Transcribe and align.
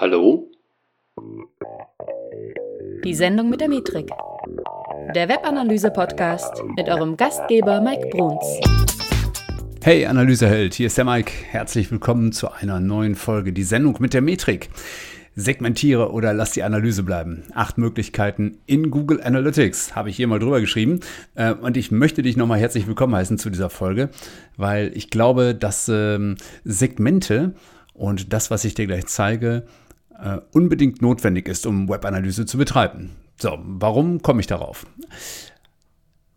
Hallo? 0.00 0.50
Die 3.04 3.14
Sendung 3.14 3.50
mit 3.50 3.60
der 3.60 3.68
Metrik. 3.68 4.08
Der 5.14 5.28
Webanalyse-Podcast 5.28 6.62
mit 6.74 6.88
eurem 6.88 7.18
Gastgeber 7.18 7.82
Mike 7.82 8.08
Bruns. 8.08 8.46
Hey 9.82 10.06
Analyseheld, 10.06 10.72
hier 10.72 10.86
ist 10.86 10.96
der 10.96 11.04
Mike. 11.04 11.30
Herzlich 11.50 11.90
willkommen 11.90 12.32
zu 12.32 12.50
einer 12.50 12.80
neuen 12.80 13.14
Folge, 13.14 13.52
die 13.52 13.62
Sendung 13.62 13.98
mit 14.00 14.14
der 14.14 14.22
Metrik. 14.22 14.70
Segmentiere 15.36 16.12
oder 16.12 16.32
lass 16.32 16.52
die 16.52 16.62
Analyse 16.62 17.02
bleiben. 17.02 17.42
Acht 17.52 17.76
Möglichkeiten 17.76 18.56
in 18.64 18.90
Google 18.90 19.22
Analytics 19.22 19.94
habe 19.94 20.08
ich 20.08 20.16
hier 20.16 20.28
mal 20.28 20.38
drüber 20.38 20.62
geschrieben. 20.62 21.00
Äh, 21.34 21.52
und 21.52 21.76
ich 21.76 21.90
möchte 21.90 22.22
dich 22.22 22.38
nochmal 22.38 22.58
herzlich 22.58 22.86
willkommen 22.86 23.14
heißen 23.14 23.36
zu 23.36 23.50
dieser 23.50 23.68
Folge, 23.68 24.08
weil 24.56 24.92
ich 24.94 25.10
glaube, 25.10 25.54
dass 25.54 25.90
ähm, 25.90 26.36
Segmente 26.64 27.52
und 27.92 28.32
das, 28.32 28.50
was 28.50 28.64
ich 28.64 28.72
dir 28.72 28.86
gleich 28.86 29.04
zeige, 29.04 29.66
äh, 30.22 30.40
unbedingt 30.52 31.02
notwendig 31.02 31.48
ist, 31.48 31.66
um 31.66 31.88
Webanalyse 31.88 32.46
zu 32.46 32.58
betreiben. 32.58 33.10
So, 33.38 33.58
warum 33.62 34.22
komme 34.22 34.40
ich 34.40 34.46
darauf? 34.46 34.86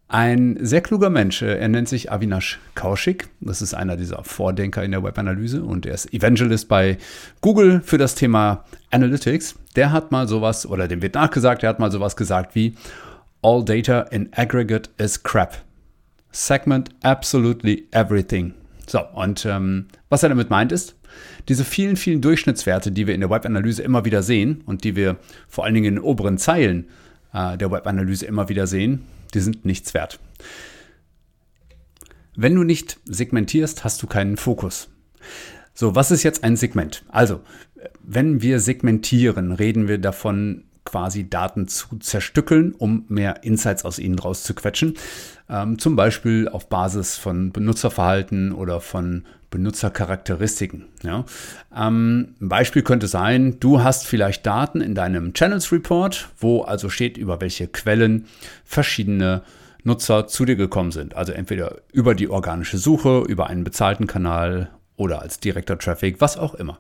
Ein 0.07 0.57
sehr 0.61 0.81
kluger 0.81 1.09
Mensch, 1.09 1.41
äh, 1.41 1.57
er 1.57 1.67
nennt 1.67 1.89
sich 1.89 2.11
Avinash 2.11 2.59
Kaushik. 2.75 3.29
Das 3.41 3.61
ist 3.61 3.73
einer 3.73 3.97
dieser 3.97 4.23
Vordenker 4.23 4.83
in 4.83 4.91
der 4.91 5.03
Webanalyse 5.03 5.63
und 5.63 5.85
er 5.85 5.95
ist 5.95 6.13
Evangelist 6.13 6.67
bei 6.67 6.97
Google 7.41 7.81
für 7.81 7.97
das 7.97 8.13
Thema 8.13 8.63
Analytics. 8.91 9.55
Der 9.75 9.91
hat 9.91 10.11
mal 10.11 10.27
sowas, 10.27 10.67
oder 10.67 10.87
dem 10.87 11.01
wird 11.01 11.15
nachgesagt, 11.15 11.63
er 11.63 11.69
hat 11.69 11.79
mal 11.79 11.91
sowas 11.91 12.15
gesagt 12.15 12.53
wie 12.53 12.75
All 13.41 13.65
data 13.65 14.01
in 14.03 14.29
aggregate 14.33 14.89
is 14.97 15.21
crap. 15.21 15.57
Segment 16.31 16.91
absolutely 17.01 17.87
everything. 17.91 18.53
So, 18.87 19.01
und 19.15 19.45
ähm, 19.45 19.87
was 20.09 20.23
er 20.23 20.29
damit 20.29 20.49
meint 20.49 20.71
ist, 20.71 20.95
diese 21.49 21.65
vielen, 21.65 21.95
vielen 21.95 22.21
Durchschnittswerte, 22.21 22.91
die 22.91 23.07
wir 23.07 23.13
in 23.13 23.21
der 23.21 23.29
Webanalyse 23.29 23.83
immer 23.83 24.05
wieder 24.05 24.23
sehen 24.23 24.61
und 24.65 24.83
die 24.83 24.95
wir 24.95 25.17
vor 25.47 25.65
allen 25.65 25.73
Dingen 25.73 25.87
in 25.87 25.95
den 25.95 26.03
oberen 26.03 26.37
Zeilen 26.37 26.87
äh, 27.33 27.57
der 27.57 27.71
Webanalyse 27.71 28.25
immer 28.25 28.49
wieder 28.49 28.67
sehen, 28.67 29.03
die 29.33 29.39
sind 29.39 29.65
nichts 29.65 29.93
wert. 29.93 30.19
Wenn 32.35 32.55
du 32.55 32.63
nicht 32.63 32.99
segmentierst, 33.05 33.83
hast 33.83 34.01
du 34.01 34.07
keinen 34.07 34.37
Fokus. 34.37 34.89
So, 35.73 35.95
was 35.95 36.11
ist 36.11 36.23
jetzt 36.23 36.43
ein 36.43 36.55
Segment? 36.55 37.03
Also, 37.09 37.41
wenn 38.01 38.41
wir 38.41 38.59
segmentieren, 38.59 39.51
reden 39.51 39.87
wir 39.87 39.97
davon, 39.97 40.65
quasi 40.85 41.29
Daten 41.29 41.67
zu 41.67 41.97
zerstückeln, 41.97 42.73
um 42.73 43.05
mehr 43.07 43.43
Insights 43.43 43.85
aus 43.85 43.99
ihnen 43.99 44.19
rauszuquetschen. 44.19 44.95
Ähm, 45.49 45.79
zum 45.79 45.95
Beispiel 45.95 46.49
auf 46.49 46.67
Basis 46.67 47.17
von 47.17 47.51
Benutzerverhalten 47.51 48.51
oder 48.51 48.81
von 48.81 49.25
Benutzercharakteristiken. 49.53 50.85
Ja. 51.03 51.25
Ähm, 51.75 52.33
ein 52.41 52.49
Beispiel 52.49 52.81
könnte 52.81 53.07
sein, 53.07 53.59
du 53.59 53.83
hast 53.83 54.07
vielleicht 54.07 54.45
Daten 54.47 54.81
in 54.81 54.95
deinem 54.95 55.33
Channels 55.33 55.71
Report, 55.71 56.29
wo 56.39 56.63
also 56.63 56.89
steht, 56.89 57.17
über 57.17 57.39
welche 57.39 57.67
Quellen 57.67 58.25
verschiedene 58.65 59.43
Nutzer 59.83 60.25
zu 60.25 60.45
dir 60.45 60.55
gekommen 60.55 60.91
sind. 60.91 61.15
Also 61.15 61.33
entweder 61.33 61.81
über 61.91 62.15
die 62.15 62.29
organische 62.29 62.79
Suche, 62.79 63.25
über 63.27 63.47
einen 63.47 63.63
bezahlten 63.63 64.07
Kanal 64.07 64.71
oder 64.95 65.21
als 65.21 65.39
direkter 65.39 65.77
Traffic, 65.77 66.19
was 66.19 66.35
auch 66.35 66.55
immer. 66.55 66.79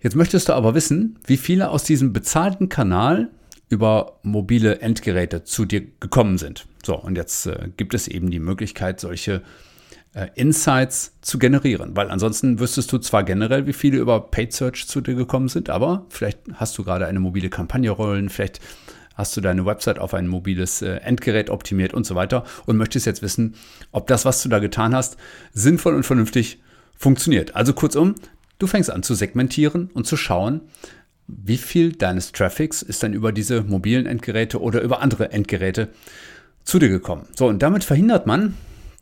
Jetzt 0.00 0.16
möchtest 0.16 0.48
du 0.48 0.54
aber 0.54 0.74
wissen, 0.74 1.18
wie 1.26 1.36
viele 1.36 1.68
aus 1.68 1.84
diesem 1.84 2.14
bezahlten 2.14 2.70
Kanal 2.70 3.28
über 3.68 4.20
mobile 4.22 4.80
Endgeräte 4.80 5.44
zu 5.44 5.66
dir 5.66 5.82
gekommen 6.00 6.38
sind. 6.38 6.66
So, 6.82 6.96
und 6.96 7.16
jetzt 7.16 7.46
äh, 7.46 7.68
gibt 7.76 7.92
es 7.92 8.08
eben 8.08 8.30
die 8.30 8.38
Möglichkeit, 8.38 9.00
solche 9.00 9.34
äh, 9.34 9.67
Insights 10.34 11.12
zu 11.20 11.38
generieren, 11.38 11.96
weil 11.96 12.10
ansonsten 12.10 12.60
wüsstest 12.60 12.92
du 12.92 12.98
zwar 12.98 13.24
generell, 13.24 13.66
wie 13.66 13.72
viele 13.72 13.98
über 13.98 14.30
Paid 14.30 14.52
Search 14.52 14.86
zu 14.88 15.00
dir 15.00 15.14
gekommen 15.14 15.48
sind, 15.48 15.70
aber 15.70 16.06
vielleicht 16.10 16.40
hast 16.54 16.76
du 16.78 16.84
gerade 16.84 17.06
eine 17.06 17.20
mobile 17.20 17.50
Kampagne 17.50 17.90
rollen, 17.90 18.28
vielleicht 18.28 18.60
hast 19.14 19.36
du 19.36 19.40
deine 19.40 19.66
Website 19.66 19.98
auf 19.98 20.14
ein 20.14 20.28
mobiles 20.28 20.82
äh, 20.82 20.96
Endgerät 20.96 21.50
optimiert 21.50 21.92
und 21.92 22.06
so 22.06 22.14
weiter 22.14 22.44
und 22.66 22.76
möchtest 22.76 23.06
jetzt 23.06 23.22
wissen, 23.22 23.54
ob 23.92 24.06
das, 24.06 24.24
was 24.24 24.42
du 24.42 24.48
da 24.48 24.58
getan 24.60 24.94
hast, 24.94 25.16
sinnvoll 25.52 25.94
und 25.94 26.04
vernünftig 26.04 26.60
funktioniert. 26.96 27.56
Also 27.56 27.72
kurzum, 27.72 28.14
Du 28.58 28.66
fängst 28.66 28.90
an 28.90 29.02
zu 29.04 29.14
segmentieren 29.14 29.90
und 29.94 30.06
zu 30.06 30.16
schauen, 30.16 30.62
wie 31.28 31.58
viel 31.58 31.92
deines 31.92 32.32
Traffics 32.32 32.82
ist 32.82 33.02
dann 33.02 33.12
über 33.12 33.32
diese 33.32 33.62
mobilen 33.62 34.06
Endgeräte 34.06 34.60
oder 34.60 34.80
über 34.80 35.00
andere 35.00 35.30
Endgeräte 35.30 35.88
zu 36.64 36.78
dir 36.78 36.88
gekommen. 36.88 37.28
So, 37.36 37.46
und 37.46 37.62
damit 37.62 37.84
verhindert 37.84 38.26
man, 38.26 38.54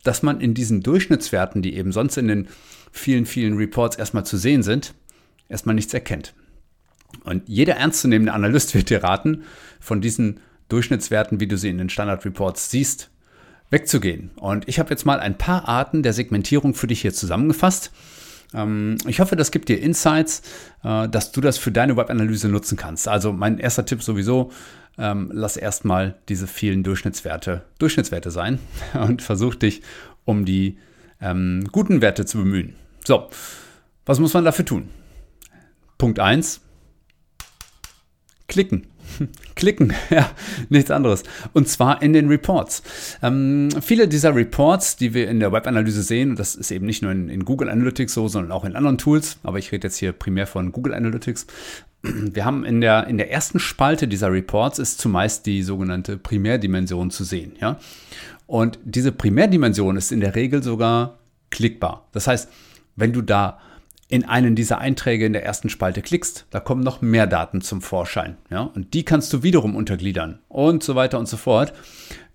dass 0.03 0.23
man 0.23 0.41
in 0.41 0.53
diesen 0.53 0.81
Durchschnittswerten, 0.83 1.61
die 1.61 1.75
eben 1.75 1.91
sonst 1.91 2.17
in 2.17 2.27
den 2.27 2.47
vielen, 2.91 3.25
vielen 3.25 3.57
Reports 3.57 3.97
erstmal 3.97 4.25
zu 4.25 4.37
sehen 4.37 4.63
sind, 4.63 4.93
erstmal 5.49 5.75
nichts 5.75 5.93
erkennt. 5.93 6.33
Und 7.23 7.47
jeder 7.47 7.75
ernstzunehmende 7.75 8.33
Analyst 8.33 8.73
wird 8.73 8.89
dir 8.89 9.03
raten, 9.03 9.43
von 9.79 10.01
diesen 10.01 10.39
Durchschnittswerten, 10.69 11.39
wie 11.39 11.47
du 11.47 11.57
sie 11.57 11.69
in 11.69 11.77
den 11.77 11.89
Standard-Reports 11.89 12.69
siehst, 12.69 13.09
wegzugehen. 13.69 14.31
Und 14.35 14.67
ich 14.67 14.79
habe 14.79 14.89
jetzt 14.89 15.05
mal 15.05 15.19
ein 15.19 15.37
paar 15.37 15.67
Arten 15.67 16.03
der 16.03 16.13
Segmentierung 16.13 16.73
für 16.73 16.87
dich 16.87 17.01
hier 17.01 17.13
zusammengefasst. 17.13 17.91
Ähm, 18.53 18.97
ich 19.07 19.19
hoffe, 19.19 19.35
das 19.35 19.51
gibt 19.51 19.69
dir 19.69 19.81
Insights, 19.81 20.41
äh, 20.83 21.07
dass 21.09 21.31
du 21.31 21.41
das 21.41 21.57
für 21.57 21.71
deine 21.71 21.97
Webanalyse 21.97 22.49
nutzen 22.49 22.77
kannst. 22.77 23.07
Also 23.07 23.33
mein 23.33 23.59
erster 23.59 23.85
Tipp 23.85 24.03
sowieso, 24.03 24.51
ähm, 24.97 25.29
lass 25.33 25.57
erstmal 25.57 26.15
diese 26.29 26.47
vielen 26.47 26.83
Durchschnittswerte 26.83 27.63
Durchschnittswerte 27.79 28.31
sein 28.31 28.59
und 28.93 29.21
versuch 29.21 29.55
dich 29.55 29.81
um 30.25 30.45
die 30.45 30.77
ähm, 31.21 31.67
guten 31.71 32.01
Werte 32.01 32.25
zu 32.25 32.39
bemühen. 32.39 32.75
So, 33.05 33.29
was 34.05 34.19
muss 34.19 34.33
man 34.33 34.45
dafür 34.45 34.65
tun? 34.65 34.89
Punkt 35.97 36.19
1, 36.19 36.61
klicken. 38.47 38.87
Klicken, 39.55 39.93
ja, 40.09 40.29
nichts 40.69 40.91
anderes. 40.91 41.23
Und 41.53 41.67
zwar 41.67 42.01
in 42.01 42.13
den 42.13 42.27
Reports. 42.27 42.83
Ähm, 43.23 43.69
viele 43.81 44.07
dieser 44.07 44.35
Reports, 44.35 44.97
die 44.97 45.13
wir 45.13 45.29
in 45.29 45.39
der 45.39 45.51
Webanalyse 45.51 46.03
sehen, 46.03 46.35
das 46.35 46.55
ist 46.55 46.71
eben 46.71 46.85
nicht 46.85 47.01
nur 47.01 47.11
in, 47.11 47.29
in, 47.29 47.45
Google 47.45 47.69
Analytics 47.69 48.13
so, 48.13 48.27
sondern 48.27 48.51
auch 48.51 48.65
in 48.65 48.75
anderen 48.75 48.97
Tools, 48.97 49.37
aber 49.43 49.59
ich 49.59 49.71
rede 49.71 49.87
jetzt 49.87 49.97
hier 49.97 50.11
primär 50.11 50.47
von 50.47 50.71
Google 50.71 50.93
Analytics. 50.93 51.47
Wir 52.03 52.45
haben 52.45 52.63
in 52.63 52.81
der, 52.81 53.07
in 53.07 53.17
der 53.17 53.31
ersten 53.31 53.59
Spalte 53.59 54.07
dieser 54.07 54.31
Reports 54.31 54.79
ist 54.79 54.99
zumeist 54.99 55.45
die 55.45 55.63
sogenannte 55.63 56.17
Primärdimension 56.17 57.11
zu 57.11 57.23
sehen. 57.23 57.53
Ja? 57.59 57.79
Und 58.45 58.79
diese 58.83 59.11
Primärdimension 59.11 59.97
ist 59.97 60.11
in 60.11 60.21
der 60.21 60.35
Regel 60.35 60.63
sogar 60.63 61.17
klickbar. 61.49 62.07
Das 62.11 62.27
heißt, 62.27 62.49
wenn 62.95 63.13
du 63.13 63.21
da 63.21 63.59
in 64.09 64.23
einen 64.23 64.55
dieser 64.55 64.77
Einträge 64.77 65.25
in 65.25 65.33
der 65.33 65.43
ersten 65.43 65.69
Spalte 65.69 66.01
klickst, 66.01 66.45
da 66.49 66.59
kommen 66.59 66.81
noch 66.81 67.01
mehr 67.01 67.27
Daten 67.27 67.61
zum 67.61 67.81
Vorschein. 67.81 68.37
Ja? 68.49 68.61
Und 68.61 68.93
die 68.93 69.03
kannst 69.03 69.33
du 69.33 69.43
wiederum 69.43 69.75
untergliedern 69.75 70.39
und 70.47 70.83
so 70.83 70.95
weiter 70.95 71.19
und 71.19 71.27
so 71.27 71.35
fort. 71.35 71.73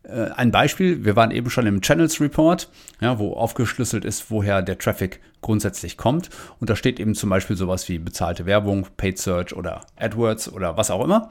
Äh, 0.04 0.30
ein 0.30 0.50
Beispiel, 0.50 1.04
wir 1.04 1.16
waren 1.16 1.30
eben 1.30 1.50
schon 1.50 1.66
im 1.66 1.80
Channels 1.80 2.20
Report, 2.20 2.70
ja, 3.00 3.18
wo 3.18 3.34
aufgeschlüsselt 3.34 4.04
ist, 4.04 4.30
woher 4.30 4.62
der 4.62 4.78
Traffic 4.78 5.20
grundsätzlich 5.40 5.96
kommt. 5.96 6.30
Und 6.60 6.70
da 6.70 6.76
steht 6.76 7.00
eben 7.00 7.14
zum 7.14 7.30
Beispiel 7.30 7.56
sowas 7.56 7.88
wie 7.88 7.98
bezahlte 7.98 8.46
Werbung, 8.46 8.86
Paid 8.96 9.18
Search 9.18 9.54
oder 9.54 9.82
AdWords 9.96 10.52
oder 10.52 10.76
was 10.76 10.90
auch 10.90 11.04
immer. 11.04 11.30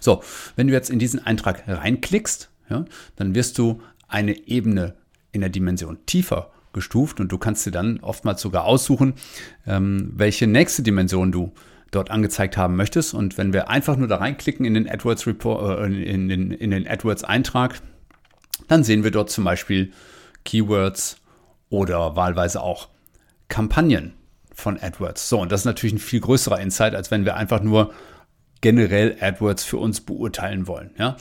So, 0.00 0.22
wenn 0.56 0.68
du 0.68 0.72
jetzt 0.72 0.90
in 0.90 0.98
diesen 0.98 1.24
Eintrag 1.24 1.64
reinklickst, 1.66 2.50
ja, 2.70 2.84
dann 3.16 3.34
wirst 3.34 3.58
du 3.58 3.80
eine 4.08 4.46
Ebene 4.46 4.94
in 5.32 5.40
der 5.40 5.50
Dimension 5.50 5.98
tiefer 6.06 6.50
gestuft 6.72 7.20
und 7.20 7.30
du 7.30 7.38
kannst 7.38 7.66
dir 7.66 7.70
dann 7.70 8.00
oftmals 8.00 8.40
sogar 8.40 8.64
aussuchen, 8.64 9.14
ähm, 9.66 10.12
welche 10.14 10.46
nächste 10.46 10.82
Dimension 10.82 11.32
du 11.32 11.52
dort 11.92 12.10
angezeigt 12.10 12.56
haben 12.56 12.74
möchtest. 12.74 13.14
Und 13.14 13.38
wenn 13.38 13.52
wir 13.52 13.70
einfach 13.70 13.96
nur 13.96 14.08
da 14.08 14.16
reinklicken 14.16 14.66
in 14.66 14.74
den 14.74 14.88
AdWords 14.88 15.26
Report, 15.28 15.80
äh, 15.80 15.84
in, 15.84 16.28
den, 16.28 16.50
in 16.50 16.72
den 16.72 16.88
AdWords 16.88 17.22
Eintrag, 17.22 17.80
dann 18.66 18.82
sehen 18.82 19.04
wir 19.04 19.12
dort 19.12 19.30
zum 19.30 19.44
Beispiel 19.44 19.92
Keywords 20.44 21.18
oder 21.68 22.16
wahlweise 22.16 22.60
auch 22.60 22.88
Kampagnen 23.48 24.14
von 24.54 24.78
AdWords. 24.80 25.28
So, 25.28 25.40
und 25.40 25.52
das 25.52 25.60
ist 25.60 25.66
natürlich 25.66 25.94
ein 25.94 25.98
viel 25.98 26.20
größerer 26.20 26.60
Insight, 26.60 26.94
als 26.94 27.10
wenn 27.10 27.24
wir 27.24 27.36
einfach 27.36 27.62
nur 27.62 27.92
generell 28.60 29.16
AdWords 29.20 29.64
für 29.64 29.78
uns 29.78 30.00
beurteilen 30.00 30.66
wollen. 30.66 30.90
Ja? 30.98 31.16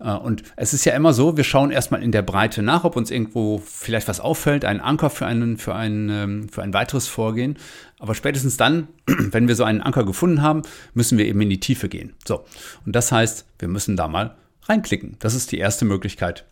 Äh, 0.00 0.12
und 0.12 0.42
es 0.56 0.72
ist 0.74 0.84
ja 0.84 0.94
immer 0.94 1.12
so, 1.12 1.36
wir 1.36 1.44
schauen 1.44 1.70
erstmal 1.70 2.02
in 2.02 2.12
der 2.12 2.22
Breite 2.22 2.62
nach, 2.62 2.84
ob 2.84 2.96
uns 2.96 3.10
irgendwo 3.10 3.62
vielleicht 3.64 4.08
was 4.08 4.20
auffällt, 4.20 4.64
ein 4.64 4.80
Anker 4.80 5.10
für, 5.10 5.26
einen, 5.26 5.56
für, 5.58 5.74
ein, 5.74 6.08
ähm, 6.10 6.48
für 6.48 6.62
ein 6.62 6.74
weiteres 6.74 7.08
Vorgehen. 7.08 7.58
Aber 7.98 8.14
spätestens 8.14 8.56
dann, 8.56 8.88
wenn 9.06 9.48
wir 9.48 9.56
so 9.56 9.64
einen 9.64 9.82
Anker 9.82 10.04
gefunden 10.04 10.42
haben, 10.42 10.62
müssen 10.94 11.18
wir 11.18 11.26
eben 11.26 11.40
in 11.40 11.50
die 11.50 11.60
Tiefe 11.60 11.88
gehen. 11.88 12.14
So, 12.26 12.44
und 12.84 12.94
das 12.94 13.12
heißt, 13.12 13.46
wir 13.58 13.68
müssen 13.68 13.96
da 13.96 14.08
mal 14.08 14.36
reinklicken. 14.64 15.16
Das 15.20 15.34
ist 15.34 15.52
die 15.52 15.58
erste 15.58 15.84
Möglichkeit 15.84 16.44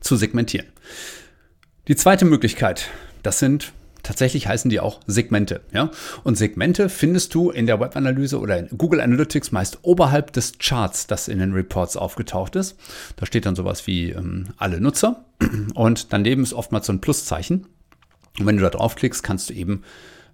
zu 0.00 0.16
segmentieren. 0.16 0.66
Die 1.88 1.96
zweite 1.96 2.24
Möglichkeit, 2.24 2.88
das 3.22 3.38
sind 3.38 3.72
Tatsächlich 4.02 4.48
heißen 4.48 4.68
die 4.68 4.80
auch 4.80 5.00
Segmente. 5.06 5.60
Ja? 5.72 5.90
Und 6.24 6.36
Segmente 6.36 6.88
findest 6.88 7.34
du 7.34 7.50
in 7.50 7.66
der 7.66 7.80
Webanalyse 7.80 8.38
oder 8.40 8.58
in 8.58 8.76
Google 8.76 9.00
Analytics 9.00 9.52
meist 9.52 9.78
oberhalb 9.82 10.32
des 10.32 10.58
Charts, 10.58 11.06
das 11.06 11.28
in 11.28 11.38
den 11.38 11.52
Reports 11.52 11.96
aufgetaucht 11.96 12.56
ist. 12.56 12.76
Da 13.16 13.26
steht 13.26 13.46
dann 13.46 13.54
sowas 13.54 13.86
wie 13.86 14.10
ähm, 14.10 14.46
alle 14.56 14.80
Nutzer 14.80 15.24
und 15.74 16.12
daneben 16.12 16.42
ist 16.42 16.52
oftmals 16.52 16.86
so 16.86 16.92
ein 16.92 17.00
Pluszeichen. 17.00 17.66
Und 18.38 18.46
wenn 18.46 18.56
du 18.56 18.62
da 18.62 18.70
draufklickst, 18.70 19.22
kannst 19.22 19.50
du 19.50 19.54
eben 19.54 19.82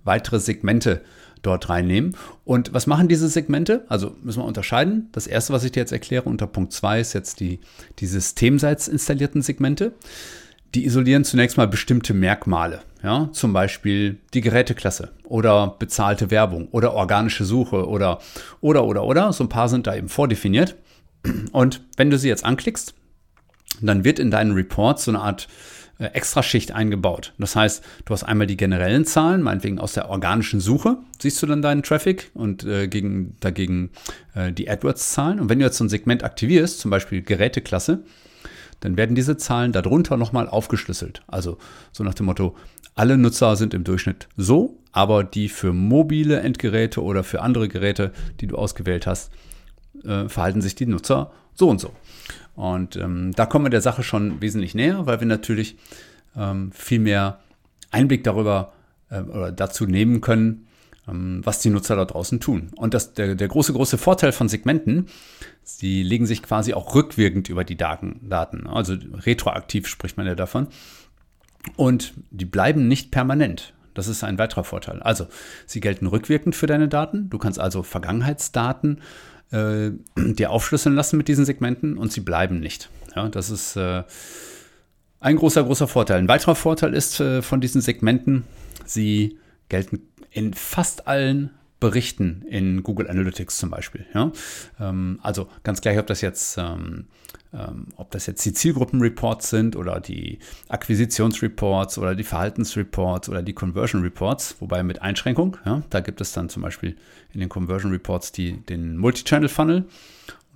weitere 0.05 0.41
Segmente 0.41 1.03
dort 1.43 1.69
reinnehmen. 1.69 2.17
Und 2.44 2.73
was 2.73 2.87
machen 2.87 3.09
diese 3.09 3.29
Segmente? 3.29 3.85
Also 3.88 4.17
müssen 4.23 4.41
wir 4.41 4.47
unterscheiden. 4.47 5.09
Das 5.12 5.26
erste, 5.26 5.53
was 5.53 5.65
ich 5.65 5.73
dir 5.73 5.81
jetzt 5.81 5.93
erkläre 5.93 6.25
unter 6.25 6.47
Punkt 6.47 6.73
2, 6.73 7.00
ist 7.00 7.12
jetzt 7.12 7.41
die, 7.41 7.61
die 7.99 8.06
systemseits 8.06 8.88
installierten 8.88 9.43
Segmente. 9.43 9.93
Die 10.75 10.85
isolieren 10.85 11.25
zunächst 11.25 11.56
mal 11.56 11.67
bestimmte 11.67 12.12
Merkmale, 12.12 12.81
ja, 13.03 13.31
zum 13.32 13.53
Beispiel 13.53 14.19
die 14.35 14.43
Geräteklasse 14.43 15.12
oder 15.25 15.76
bezahlte 15.79 16.31
Werbung 16.31 16.69
oder 16.69 16.93
organische 16.93 17.44
Suche 17.44 17.88
oder 17.88 18.19
oder 18.61 18.85
oder 18.85 19.05
oder. 19.05 19.32
So 19.32 19.44
ein 19.44 19.49
paar 19.49 19.69
sind 19.69 19.87
da 19.87 19.94
eben 19.97 20.09
vordefiniert. 20.09 20.76
Und 21.53 21.82
wenn 21.97 22.11
du 22.11 22.19
sie 22.19 22.29
jetzt 22.29 22.44
anklickst, 22.44 22.94
dann 23.81 24.05
wird 24.05 24.19
in 24.19 24.31
deinen 24.31 24.53
Reports 24.53 25.05
so 25.05 25.11
eine 25.11 25.20
Art 25.20 25.49
äh, 25.99 26.06
Extraschicht 26.06 26.73
eingebaut. 26.73 27.32
Das 27.38 27.56
heißt, 27.56 27.85
du 28.05 28.12
hast 28.12 28.25
einmal 28.25 28.47
die 28.47 28.56
generellen 28.56 29.05
Zahlen, 29.05 29.43
meinetwegen 29.43 29.79
aus 29.79 29.94
der 29.94 30.11
organischen 30.11 30.61
Suche, 30.61 30.99
siehst 31.19 31.43
du 31.43 31.47
dann 31.47 31.62
deinen 31.62 31.82
Traffic 31.82 32.31
und 32.35 32.65
äh, 32.65 32.88
gegen, 32.88 33.37
dagegen 33.41 33.91
äh, 34.35 34.53
die 34.53 34.70
AdWords-Zahlen. 34.70 35.41
Und 35.41 35.49
wenn 35.49 35.59
du 35.59 35.65
jetzt 35.65 35.79
so 35.79 35.85
ein 35.85 35.88
Segment 35.88 36.25
aktivierst, 36.25 36.79
zum 36.79 36.91
Beispiel 36.91 37.23
Geräteklasse, 37.23 38.05
dann 38.81 38.97
werden 38.97 39.17
diese 39.17 39.37
Zahlen 39.37 39.73
darunter 39.73 40.17
nochmal 40.17 40.49
aufgeschlüsselt. 40.49 41.23
Also 41.27 41.59
so 41.93 42.05
nach 42.05 42.15
dem 42.15 42.27
Motto, 42.27 42.57
alle 42.95 43.17
Nutzer 43.17 43.57
sind 43.57 43.75
im 43.75 43.85
Durchschnitt 43.85 44.29
so, 44.37 44.79
aber 44.93 45.25
die 45.25 45.49
für 45.49 45.73
mobile 45.73 46.41
Endgeräte 46.41 47.03
oder 47.03 47.25
für 47.25 47.43
andere 47.43 47.69
Geräte, 47.69 48.13
die 48.41 48.47
du 48.47 48.57
ausgewählt 48.57 49.07
hast, 49.07 49.33
äh, 50.05 50.29
verhalten 50.29 50.61
sich 50.61 50.75
die 50.75 50.87
Nutzer 50.87 51.33
so 51.55 51.69
und 51.69 51.81
so. 51.81 51.93
Und 52.55 52.97
ähm, 52.97 53.33
da 53.37 53.47
kommen 53.47 53.67
wir 53.67 53.71
der 53.71 53.81
Sache 53.81 54.03
schon 54.03 54.41
wesentlich 54.41 54.75
näher, 54.75 55.07
weil 55.07 55.21
wir 55.21 55.27
natürlich 55.27 55.77
ähm, 56.37 56.73
viel 56.73 56.99
mehr 56.99 57.41
Einblick 57.91 58.25
darüber 58.25 58.73
äh, 59.11 59.21
oder 59.21 59.53
dazu 59.53 59.87
nehmen 59.87 60.21
können, 60.21 60.68
was 61.10 61.60
die 61.60 61.70
Nutzer 61.70 61.96
da 61.96 62.05
draußen 62.05 62.40
tun. 62.40 62.70
Und 62.76 62.94
das, 62.94 63.14
der, 63.14 63.34
der 63.34 63.49
große, 63.49 63.72
große 63.72 63.99
Vorteil 63.99 64.32
von 64.32 64.49
Segmenten, 64.49 65.06
sie 65.62 66.02
legen 66.02 66.26
sich 66.26 66.43
quasi 66.43 66.75
auch 66.75 66.94
rückwirkend 66.94 67.49
über 67.49 67.64
die 67.64 67.76
Daten. 67.76 68.31
Also 68.66 68.94
retroaktiv 69.14 69.87
spricht 69.87 70.16
man 70.16 70.26
ja 70.26 70.34
davon. 70.34 70.69
Und 71.76 72.14
die 72.31 72.44
bleiben 72.44 72.88
nicht 72.88 73.10
permanent. 73.10 73.75
Das 73.94 74.06
ist 74.06 74.22
ein 74.22 74.38
weiterer 74.38 74.62
Vorteil. 74.62 75.02
Also, 75.02 75.26
sie 75.66 75.81
gelten 75.81 76.06
rückwirkend 76.06 76.55
für 76.55 76.69
deine 76.69 76.87
Daten. 76.87 77.31
Du 77.31 77.38
kannst 77.38 77.58
also 77.58 77.82
Vergangenheitsdaten 77.82 79.00
äh, 79.50 79.90
dir 80.16 80.50
aufschlüsseln 80.50 80.94
lassen 80.94 81.16
mit 81.16 81.26
diesen 81.26 81.44
Segmenten 81.44 81.99
und 81.99 82.12
sie 82.12 82.20
bleiben 82.20 82.60
nicht. 82.60 82.90
Ja, 83.16 83.28
das 83.28 83.50
ist 83.50 83.76
äh, 83.76 84.05
ein 85.20 85.37
großer, 85.37 85.64
großer 85.64 85.88
Vorteil. 85.88 86.19
Ein 86.19 86.28
weiterer 86.28 86.55
Vorteil 86.55 86.94
ist 86.94 87.19
äh, 87.19 87.43
von 87.43 87.60
diesen 87.60 87.81
Segmenten, 87.81 88.44
sie 88.84 89.38
gelten 89.69 90.02
in 90.31 90.55
fast 90.55 91.07
allen 91.07 91.51
Berichten 91.81 92.43
in 92.49 92.83
Google 92.83 93.09
Analytics 93.09 93.59
zum 93.59 93.71
Beispiel. 93.71 94.07
Ja? 94.15 94.33
Ähm, 94.81 95.21
also 95.23 95.49
ganz 95.63 95.81
gleich, 95.81 95.99
ob 95.99 96.07
das 96.07 96.21
jetzt 96.21 96.59
ähm, 96.59 97.07
ähm, 97.53 97.87
ob 97.97 98.11
das 98.11 98.27
jetzt 98.27 98.45
die 98.45 98.53
Zielgruppenreports 98.53 99.49
sind 99.49 99.75
oder 99.75 100.01
die 100.01 100.39
Akquisitionsreports 100.69 101.99
oder 101.99 102.15
die 102.15 102.25
Verhaltensreports 102.25 103.29
oder 103.29 103.43
die 103.43 103.55
Conversion 103.55 104.03
Reports, 104.03 104.57
wobei 104.61 104.83
mit 104.83 105.01
Einschränkung. 105.01 105.57
Ja, 105.65 105.83
da 105.89 106.01
gibt 106.01 106.21
es 106.21 106.33
dann 106.33 106.51
zum 106.51 106.63
Beispiel 106.63 106.97
in 107.33 107.41
den 107.41 107.49
Conversion 107.49 107.93
Reports 107.93 108.33
die, 108.33 108.59
den 108.67 108.99
Multi-Channel 108.99 109.49
Funnel. 109.49 109.85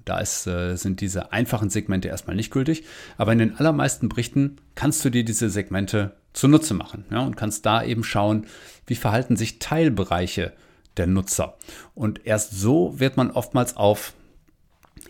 Da 0.04 0.18
ist, 0.18 0.46
äh, 0.46 0.76
sind 0.76 1.00
diese 1.00 1.32
einfachen 1.32 1.70
Segmente 1.70 2.08
erstmal 2.08 2.36
nicht 2.36 2.50
gültig. 2.50 2.84
Aber 3.16 3.32
in 3.32 3.38
den 3.38 3.56
allermeisten 3.56 4.08
Berichten 4.08 4.56
kannst 4.74 5.04
du 5.04 5.10
dir 5.10 5.24
diese 5.24 5.48
Segmente 5.48 6.16
zunutze 6.32 6.74
machen 6.74 7.04
ja, 7.10 7.20
und 7.20 7.36
kannst 7.36 7.66
da 7.66 7.82
eben 7.82 8.04
schauen, 8.04 8.46
wie 8.86 8.96
verhalten 8.96 9.36
sich 9.36 9.58
Teilbereiche 9.58 10.52
der 10.96 11.06
Nutzer. 11.06 11.56
Und 11.94 12.26
erst 12.26 12.52
so 12.52 12.98
wird 12.98 13.16
man 13.16 13.30
oftmals 13.30 13.76
auf, 13.76 14.14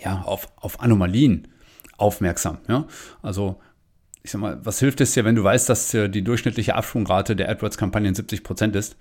ja, 0.00 0.22
auf, 0.22 0.48
auf 0.56 0.80
Anomalien 0.80 1.48
aufmerksam. 1.96 2.58
Ja? 2.68 2.86
Also 3.22 3.60
ich 4.22 4.30
sag 4.30 4.40
mal, 4.40 4.64
was 4.64 4.78
hilft 4.78 5.00
es 5.00 5.12
dir, 5.12 5.24
wenn 5.24 5.34
du 5.34 5.42
weißt, 5.42 5.68
dass 5.68 5.90
die 5.90 6.22
durchschnittliche 6.22 6.76
Absprungrate 6.76 7.34
der 7.34 7.48
AdWords-Kampagnen 7.50 8.14
70 8.14 8.44
Prozent 8.44 8.76
ist, 8.76 8.96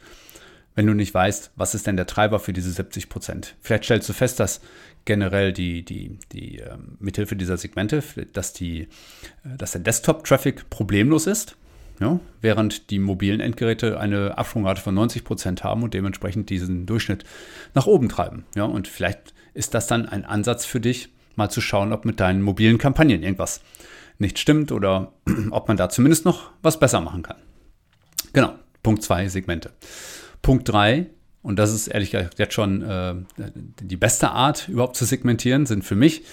wenn 0.73 0.87
du 0.87 0.93
nicht 0.93 1.13
weißt, 1.13 1.51
was 1.55 1.75
ist 1.75 1.85
denn 1.85 1.97
der 1.97 2.07
Treiber 2.07 2.39
für 2.39 2.53
diese 2.53 2.71
70 2.71 3.09
Prozent? 3.09 3.55
Vielleicht 3.61 3.83
stellst 3.83 4.07
du 4.09 4.13
fest, 4.13 4.39
dass 4.39 4.61
generell 5.05 5.53
die, 5.53 5.83
die, 5.83 6.17
die 6.31 6.59
äh, 6.59 6.77
mithilfe 6.99 7.35
dieser 7.35 7.57
Segmente, 7.57 8.03
dass, 8.33 8.53
die, 8.53 8.83
äh, 9.43 9.57
dass 9.57 9.73
der 9.73 9.81
Desktop-Traffic 9.81 10.69
problemlos 10.69 11.27
ist, 11.27 11.57
ja, 12.01 12.19
während 12.41 12.89
die 12.89 12.99
mobilen 12.99 13.39
Endgeräte 13.39 13.99
eine 13.99 14.37
Absprungrate 14.37 14.81
von 14.81 14.95
90 14.95 15.23
Prozent 15.23 15.63
haben 15.63 15.83
und 15.83 15.93
dementsprechend 15.93 16.49
diesen 16.49 16.87
Durchschnitt 16.87 17.23
nach 17.75 17.85
oben 17.85 18.09
treiben. 18.09 18.45
Ja, 18.55 18.65
und 18.65 18.87
vielleicht 18.87 19.33
ist 19.53 19.75
das 19.75 19.87
dann 19.87 20.09
ein 20.09 20.25
Ansatz 20.25 20.65
für 20.65 20.81
dich, 20.81 21.09
mal 21.35 21.49
zu 21.49 21.61
schauen, 21.61 21.93
ob 21.93 22.03
mit 22.03 22.19
deinen 22.19 22.41
mobilen 22.41 22.79
Kampagnen 22.79 23.21
irgendwas 23.21 23.61
nicht 24.17 24.39
stimmt 24.39 24.71
oder 24.71 25.13
ob 25.51 25.67
man 25.67 25.77
da 25.77 25.89
zumindest 25.89 26.25
noch 26.25 26.49
was 26.63 26.79
besser 26.79 27.01
machen 27.01 27.21
kann. 27.21 27.37
Genau, 28.33 28.55
Punkt 28.81 29.03
2, 29.03 29.27
Segmente. 29.27 29.71
Punkt 30.41 30.67
3, 30.69 31.07
und 31.43 31.59
das 31.59 31.71
ist 31.71 31.87
ehrlich 31.87 32.11
gesagt 32.11 32.39
jetzt 32.39 32.53
schon 32.53 32.81
äh, 32.81 33.15
die 33.79 33.97
beste 33.97 34.31
Art 34.31 34.67
überhaupt 34.69 34.95
zu 34.95 35.05
segmentieren, 35.05 35.67
sind 35.67 35.83
für 35.83 35.95
mich 35.95 36.23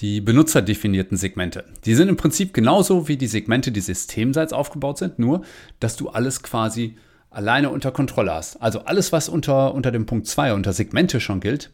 die 0.00 0.20
benutzerdefinierten 0.20 1.16
Segmente. 1.16 1.64
Die 1.84 1.94
sind 1.94 2.08
im 2.08 2.16
Prinzip 2.16 2.52
genauso 2.52 3.08
wie 3.08 3.16
die 3.16 3.26
Segmente, 3.26 3.72
die 3.72 3.80
systemseits 3.80 4.52
aufgebaut 4.52 4.98
sind, 4.98 5.18
nur 5.18 5.42
dass 5.80 5.96
du 5.96 6.08
alles 6.08 6.42
quasi 6.42 6.96
alleine 7.30 7.70
unter 7.70 7.92
Kontrolle 7.92 8.32
hast. 8.32 8.56
Also 8.62 8.80
alles, 8.80 9.12
was 9.12 9.28
unter, 9.28 9.74
unter 9.74 9.90
dem 9.90 10.06
Punkt 10.06 10.26
2, 10.26 10.54
unter 10.54 10.72
Segmente 10.72 11.20
schon 11.20 11.40
gilt, 11.40 11.70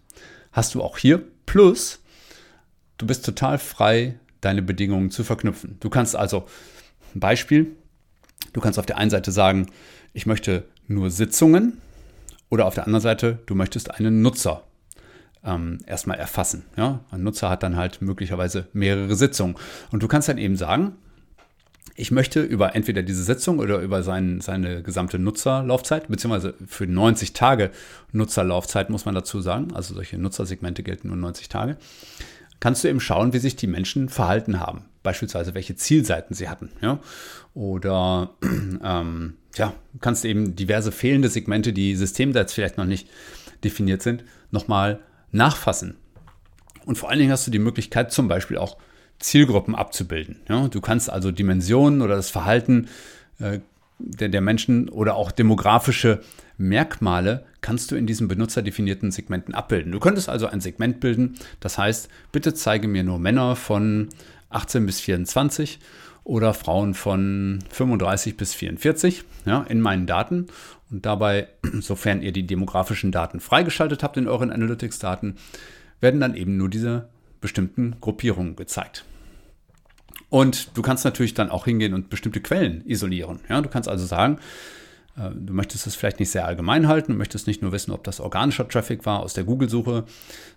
hast 0.52 0.74
du 0.74 0.82
auch 0.82 0.98
hier. 0.98 1.22
Plus, 1.46 2.00
du 2.98 3.06
bist 3.06 3.24
total 3.24 3.58
frei, 3.58 4.18
deine 4.40 4.62
Bedingungen 4.62 5.10
zu 5.10 5.24
verknüpfen. 5.24 5.76
Du 5.80 5.90
kannst 5.90 6.16
also, 6.16 6.46
ein 7.14 7.20
Beispiel, 7.20 7.76
du 8.52 8.60
kannst 8.60 8.78
auf 8.78 8.86
der 8.86 8.98
einen 8.98 9.10
Seite 9.10 9.32
sagen, 9.32 9.66
ich 10.12 10.26
möchte 10.26 10.64
nur 10.86 11.10
Sitzungen 11.10 11.78
oder 12.48 12.66
auf 12.66 12.74
der 12.74 12.86
anderen 12.86 13.02
Seite, 13.02 13.38
du 13.46 13.54
möchtest 13.54 13.90
einen 13.90 14.22
Nutzer 14.22 14.64
ähm, 15.44 15.78
erstmal 15.86 16.18
erfassen. 16.18 16.64
Ja? 16.76 17.00
Ein 17.10 17.22
Nutzer 17.22 17.50
hat 17.50 17.62
dann 17.62 17.76
halt 17.76 18.02
möglicherweise 18.02 18.68
mehrere 18.72 19.14
Sitzungen. 19.14 19.56
Und 19.90 20.02
du 20.02 20.08
kannst 20.08 20.28
dann 20.28 20.38
eben 20.38 20.56
sagen, 20.56 20.96
ich 21.94 22.10
möchte 22.10 22.40
über 22.42 22.74
entweder 22.74 23.02
diese 23.02 23.22
Sitzung 23.22 23.58
oder 23.58 23.80
über 23.80 24.02
sein, 24.02 24.40
seine 24.40 24.82
gesamte 24.82 25.18
Nutzerlaufzeit, 25.18 26.08
beziehungsweise 26.08 26.54
für 26.66 26.86
90 26.86 27.32
Tage 27.32 27.70
Nutzerlaufzeit 28.12 28.88
muss 28.88 29.04
man 29.04 29.14
dazu 29.14 29.40
sagen, 29.40 29.74
also 29.74 29.94
solche 29.94 30.16
Nutzersegmente 30.18 30.82
gelten 30.82 31.08
nur 31.08 31.16
90 31.16 31.48
Tage, 31.48 31.76
kannst 32.60 32.84
du 32.84 32.88
eben 32.88 33.00
schauen, 33.00 33.32
wie 33.32 33.38
sich 33.38 33.56
die 33.56 33.66
Menschen 33.66 34.08
verhalten 34.08 34.60
haben. 34.60 34.84
Beispielsweise, 35.02 35.54
welche 35.54 35.74
Zielseiten 35.74 36.34
sie 36.34 36.48
hatten. 36.48 36.70
Ja? 36.80 37.00
Oder 37.54 38.30
ähm, 38.84 39.34
ja, 39.56 39.74
kannst 40.00 40.24
eben 40.24 40.56
diverse 40.56 40.92
fehlende 40.92 41.28
Segmente, 41.28 41.72
die 41.72 41.96
systemseits 41.96 42.54
vielleicht 42.54 42.78
noch 42.78 42.86
nicht 42.86 43.08
definiert 43.64 44.02
sind, 44.02 44.24
nochmal 44.50 45.00
nachfassen. 45.32 45.96
Und 46.84 46.96
vor 46.96 47.10
allen 47.10 47.18
Dingen 47.18 47.32
hast 47.32 47.46
du 47.46 47.50
die 47.50 47.58
Möglichkeit, 47.58 48.12
zum 48.12 48.28
Beispiel 48.28 48.58
auch 48.58 48.76
Zielgruppen 49.18 49.74
abzubilden. 49.74 50.40
Ja? 50.48 50.68
Du 50.68 50.80
kannst 50.80 51.10
also 51.10 51.30
Dimensionen 51.30 52.02
oder 52.02 52.16
das 52.16 52.30
Verhalten 52.30 52.88
äh, 53.38 53.60
der, 53.98 54.28
der 54.28 54.40
Menschen 54.40 54.88
oder 54.88 55.14
auch 55.14 55.30
demografische 55.30 56.20
Merkmale 56.58 57.44
kannst 57.60 57.90
du 57.90 57.96
in 57.96 58.06
diesen 58.06 58.28
benutzerdefinierten 58.28 59.10
Segmenten 59.10 59.54
abbilden. 59.54 59.92
Du 59.92 60.00
könntest 60.00 60.28
also 60.28 60.46
ein 60.46 60.60
Segment 60.60 61.00
bilden, 61.00 61.36
das 61.60 61.78
heißt, 61.78 62.08
bitte 62.32 62.54
zeige 62.54 62.88
mir 62.88 63.04
nur 63.04 63.18
Männer 63.18 63.56
von 63.56 64.08
18 64.50 64.86
bis 64.86 65.00
24 65.00 65.78
oder 66.24 66.54
Frauen 66.54 66.94
von 66.94 67.58
35 67.70 68.36
bis 68.36 68.54
44 68.54 69.24
ja, 69.44 69.62
in 69.62 69.80
meinen 69.80 70.06
Daten. 70.06 70.46
Und 70.90 71.04
dabei, 71.06 71.48
sofern 71.80 72.22
ihr 72.22 72.32
die 72.32 72.46
demografischen 72.46 73.12
Daten 73.12 73.40
freigeschaltet 73.40 74.02
habt 74.02 74.16
in 74.16 74.28
euren 74.28 74.50
Analytics-Daten, 74.50 75.36
werden 76.00 76.20
dann 76.20 76.34
eben 76.34 76.56
nur 76.56 76.68
diese 76.68 77.08
bestimmten 77.40 77.96
Gruppierungen 78.00 78.56
gezeigt. 78.56 79.04
Und 80.28 80.76
du 80.76 80.82
kannst 80.82 81.04
natürlich 81.04 81.34
dann 81.34 81.50
auch 81.50 81.66
hingehen 81.66 81.92
und 81.92 82.08
bestimmte 82.08 82.40
Quellen 82.40 82.82
isolieren. 82.86 83.40
Ja, 83.48 83.60
du 83.60 83.68
kannst 83.68 83.88
also 83.88 84.06
sagen, 84.06 84.38
äh, 85.16 85.30
du 85.34 85.52
möchtest 85.52 85.86
es 85.86 85.94
vielleicht 85.94 86.20
nicht 86.20 86.30
sehr 86.30 86.46
allgemein 86.46 86.88
halten, 86.88 87.12
du 87.12 87.18
möchtest 87.18 87.46
nicht 87.46 87.62
nur 87.62 87.72
wissen, 87.72 87.92
ob 87.92 88.04
das 88.04 88.20
organischer 88.20 88.66
Traffic 88.66 89.04
war 89.04 89.20
aus 89.20 89.34
der 89.34 89.44
Google-Suche, 89.44 90.04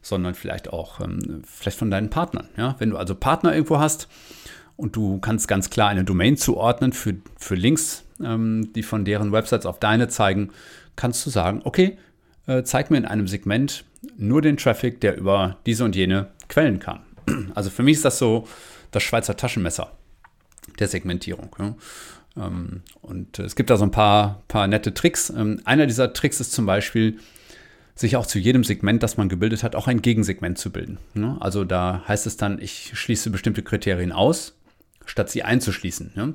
sondern 0.02 0.36
vielleicht 0.36 0.72
auch 0.72 1.02
ähm, 1.02 1.42
vielleicht 1.46 1.78
von 1.78 1.92
deinen 1.92 2.10
Partnern. 2.10 2.48
Ja? 2.56 2.76
Wenn 2.80 2.92
du 2.92 2.98
also 2.98 3.16
Partner 3.16 3.54
irgendwo 3.54 3.80
hast 3.80 4.08
und 4.78 4.96
du 4.96 5.20
kannst 5.20 5.48
ganz 5.48 5.70
klar 5.70 5.90
eine 5.90 6.04
Domain 6.04 6.38
zuordnen 6.38 6.94
für, 6.94 7.16
für 7.38 7.56
Links, 7.56 8.04
ähm, 8.24 8.72
die 8.74 8.84
von 8.84 9.06
deren 9.06 9.32
Websites 9.32 9.66
auf 9.66 9.80
deine 9.80 10.08
zeigen, 10.08 10.52
kannst 10.96 11.26
du 11.26 11.30
sagen, 11.30 11.62
okay, 11.64 11.98
äh, 12.48 12.64
zeig 12.64 12.92
mir 12.92 12.98
in 12.98 13.06
einem 13.06 13.28
Segment 13.28 13.86
nur 14.18 14.42
den 14.42 14.58
Traffic, 14.58 15.02
der 15.02 15.18
über 15.18 15.58
diese 15.66 15.84
und 15.84 15.96
jene 15.96 16.28
Quellen 16.50 16.80
kam. 16.80 17.00
Also 17.56 17.70
für 17.70 17.84
mich 17.84 17.98
ist 17.98 18.06
das 18.06 18.20
so 18.20 18.48
das 18.92 19.04
Schweizer 19.04 19.36
Taschenmesser 19.36 19.92
der 20.80 20.88
Segmentierung. 20.88 21.56
Ja. 21.58 21.76
Ähm, 22.38 22.82
und 23.02 23.40
es 23.40 23.56
gibt 23.56 23.70
da 23.70 23.78
so 23.78 23.86
ein 23.86 23.92
paar, 23.92 24.44
paar 24.48 24.68
nette 24.68 24.94
Tricks. 24.94 25.30
Ähm, 25.30 25.62
einer 25.66 25.88
dieser 25.88 26.14
Tricks 26.14 26.40
ist 26.40 26.52
zum 26.52 26.66
Beispiel, 26.66 27.18
sich 27.96 28.18
auch 28.18 28.26
zu 28.26 28.40
jedem 28.40 28.64
Segment, 28.64 29.02
das 29.04 29.16
man 29.18 29.30
gebildet 29.30 29.64
hat, 29.64 29.76
auch 29.76 29.88
ein 29.88 30.02
Gegensegment 30.02 30.58
zu 30.58 30.70
bilden. 30.70 30.98
Ne? 31.14 31.38
Also 31.40 31.64
da 31.64 32.04
heißt 32.08 32.28
es 32.28 32.36
dann, 32.36 32.60
ich 32.60 32.92
schließe 32.94 33.30
bestimmte 33.30 33.64
Kriterien 33.64 34.12
aus, 34.12 34.54
statt 35.06 35.30
sie 35.30 35.44
einzuschließen. 35.44 36.12
Ne? 36.16 36.34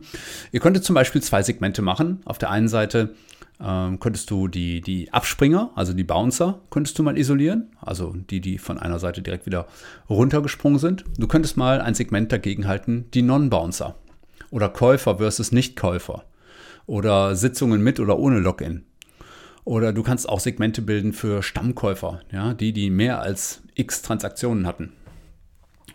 Ihr 0.53 0.61
könntet 0.61 0.85
zum 0.85 0.95
Beispiel 0.95 1.23
zwei 1.23 1.43
Segmente 1.43 1.83
machen. 1.83 2.21
Auf 2.25 2.39
der 2.39 2.50
einen 2.50 2.69
Seite 2.69 3.15
ähm, 3.62 4.00
könntest 4.00 4.31
du 4.31 4.49
die, 4.49 4.81
die 4.81 5.12
Abspringer, 5.12 5.71
also 5.75 5.93
die 5.93 6.05
Bouncer, 6.05 6.61
könntest 6.71 6.99
du 6.99 7.03
mal 7.03 7.19
isolieren. 7.19 7.71
Also 7.81 8.15
die, 8.15 8.41
die 8.41 8.59
von 8.59 8.79
einer 8.79 8.99
Seite 8.99 9.23
direkt 9.23 9.47
wieder 9.47 9.67
runtergesprungen 10.09 10.79
sind. 10.79 11.05
Du 11.19 11.27
könntest 11.27 11.57
mal 11.57 11.81
ein 11.81 11.95
Segment 11.95 12.33
dagegen 12.33 12.67
halten, 12.67 13.07
die 13.12 13.23
Non-Bouncer. 13.23 13.97
Oder 14.50 14.69
Käufer 14.69 15.19
versus 15.19 15.53
Nicht-Käufer. 15.53 16.25
Oder 16.87 17.37
Sitzungen 17.37 17.83
mit 17.83 18.00
oder 18.00 18.19
ohne 18.19 18.41
Login. 18.41 18.85
Oder 19.65 19.93
du 19.93 20.03
kannst 20.03 20.29
auch 20.29 20.41
Segmente 20.41 20.83
bilden 20.83 21.12
für 21.12 21.43
Stammkäufer, 21.43 22.21
ja, 22.33 22.55
die, 22.55 22.73
die 22.73 22.91
mehr 22.91 23.21
als 23.21 23.62
x 23.75 24.03
Transaktionen 24.03 24.67
hatten. 24.67 24.93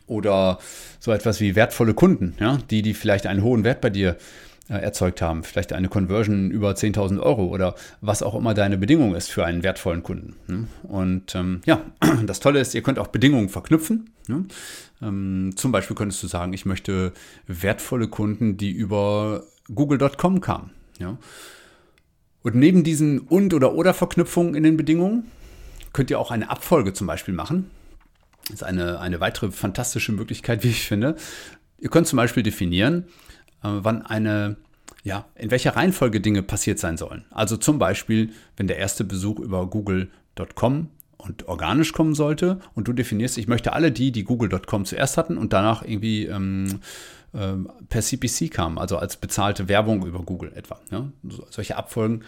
Oder 0.08 0.60
so 1.00 1.12
etwas 1.12 1.40
wie 1.40 1.56
wertvolle 1.56 1.94
Kunden, 1.94 2.36
ja, 2.40 2.60
die, 2.70 2.82
die 2.82 2.94
vielleicht 2.94 3.26
einen 3.26 3.42
hohen 3.42 3.64
Wert 3.64 3.82
bei 3.82 3.90
dir 3.90 4.18
äh, 4.70 4.78
erzeugt 4.78 5.22
haben. 5.22 5.44
Vielleicht 5.44 5.74
eine 5.74 5.90
Conversion 5.90 6.50
über 6.50 6.72
10.000 6.72 7.20
Euro 7.20 7.46
oder 7.46 7.76
was 8.02 8.24
auch 8.24 8.34
immer 8.34 8.56
deine 8.56 8.78
Bedingung 8.78 9.14
ist 9.14 9.30
für 9.30 9.46
einen 9.46 9.62
wertvollen 9.62 10.02
Kunden. 10.02 10.36
Ne? 10.48 10.68
Und 10.84 11.36
ähm, 11.36 11.62
ja, 11.66 11.82
das 12.26 12.40
Tolle 12.40 12.60
ist, 12.60 12.74
ihr 12.74 12.82
könnt 12.82 12.98
auch 12.98 13.08
Bedingungen 13.08 13.50
verknüpfen. 13.50 14.10
Ne? 14.28 14.46
Ähm, 15.04 15.54
zum 15.56 15.72
Beispiel 15.72 15.96
könntest 15.96 16.24
du 16.24 16.28
sagen, 16.28 16.54
ich 16.54 16.66
möchte 16.66 17.14
wertvolle 17.46 18.08
Kunden, 18.08 18.58
die 18.58 18.72
über 18.72 19.44
google.com 19.74 20.42
kamen. 20.42 20.72
Ja? 21.00 21.18
Und 22.42 22.56
neben 22.56 22.84
diesen 22.84 23.20
und 23.20 23.54
oder 23.54 23.74
oder 23.74 23.94
Verknüpfungen 23.94 24.56
in 24.56 24.64
den 24.64 24.78
Bedingungen 24.78 25.32
könnt 25.94 26.10
ihr 26.10 26.20
auch 26.20 26.32
eine 26.32 26.50
Abfolge 26.50 26.94
zum 26.94 27.08
Beispiel 27.08 27.34
machen. 27.34 27.70
Das 28.48 28.56
ist 28.56 28.64
eine, 28.64 29.00
eine 29.00 29.20
weitere 29.20 29.52
fantastische 29.52 30.12
Möglichkeit, 30.12 30.64
wie 30.64 30.70
ich 30.70 30.88
finde. 30.88 31.16
Ihr 31.80 31.90
könnt 31.90 32.08
zum 32.08 32.18
Beispiel 32.18 32.44
definieren, 32.44 33.06
äh, 33.64 33.70
wann 33.70 34.04
eine, 34.04 34.58
ja, 35.04 35.26
in 35.36 35.52
welcher 35.52 35.76
Reihenfolge 35.76 36.22
Dinge 36.22 36.44
passiert 36.44 36.80
sein 36.80 36.98
sollen. 36.98 37.26
Also 37.32 37.58
zum 37.58 37.80
Beispiel, 37.80 38.32
wenn 38.58 38.68
der 38.68 38.78
erste 38.78 39.04
Besuch 39.04 39.40
über 39.40 39.68
google.com 39.68 40.90
und 41.18 41.48
organisch 41.48 41.92
kommen 41.94 42.14
sollte 42.14 42.60
und 42.76 42.88
du 42.88 42.94
definierst, 42.94 43.38
ich 43.38 43.48
möchte 43.48 43.74
alle 43.74 43.92
die, 43.92 44.12
die 44.12 44.24
google.com 44.24 44.86
zuerst 44.86 45.18
hatten 45.18 45.38
und 45.38 45.54
danach 45.54 45.84
irgendwie 45.84 46.26
ähm, 46.26 46.80
äh, 47.34 47.54
per 47.90 48.02
CPC 48.02 48.52
kamen, 48.52 48.78
also 48.78 48.98
als 48.98 49.18
bezahlte 49.18 49.68
Werbung 49.68 50.06
über 50.06 50.20
Google 50.20 50.54
etwa. 50.54 50.80
Ja? 50.92 51.10
So, 51.24 51.48
solche 51.50 51.78
Abfolgen 51.78 52.24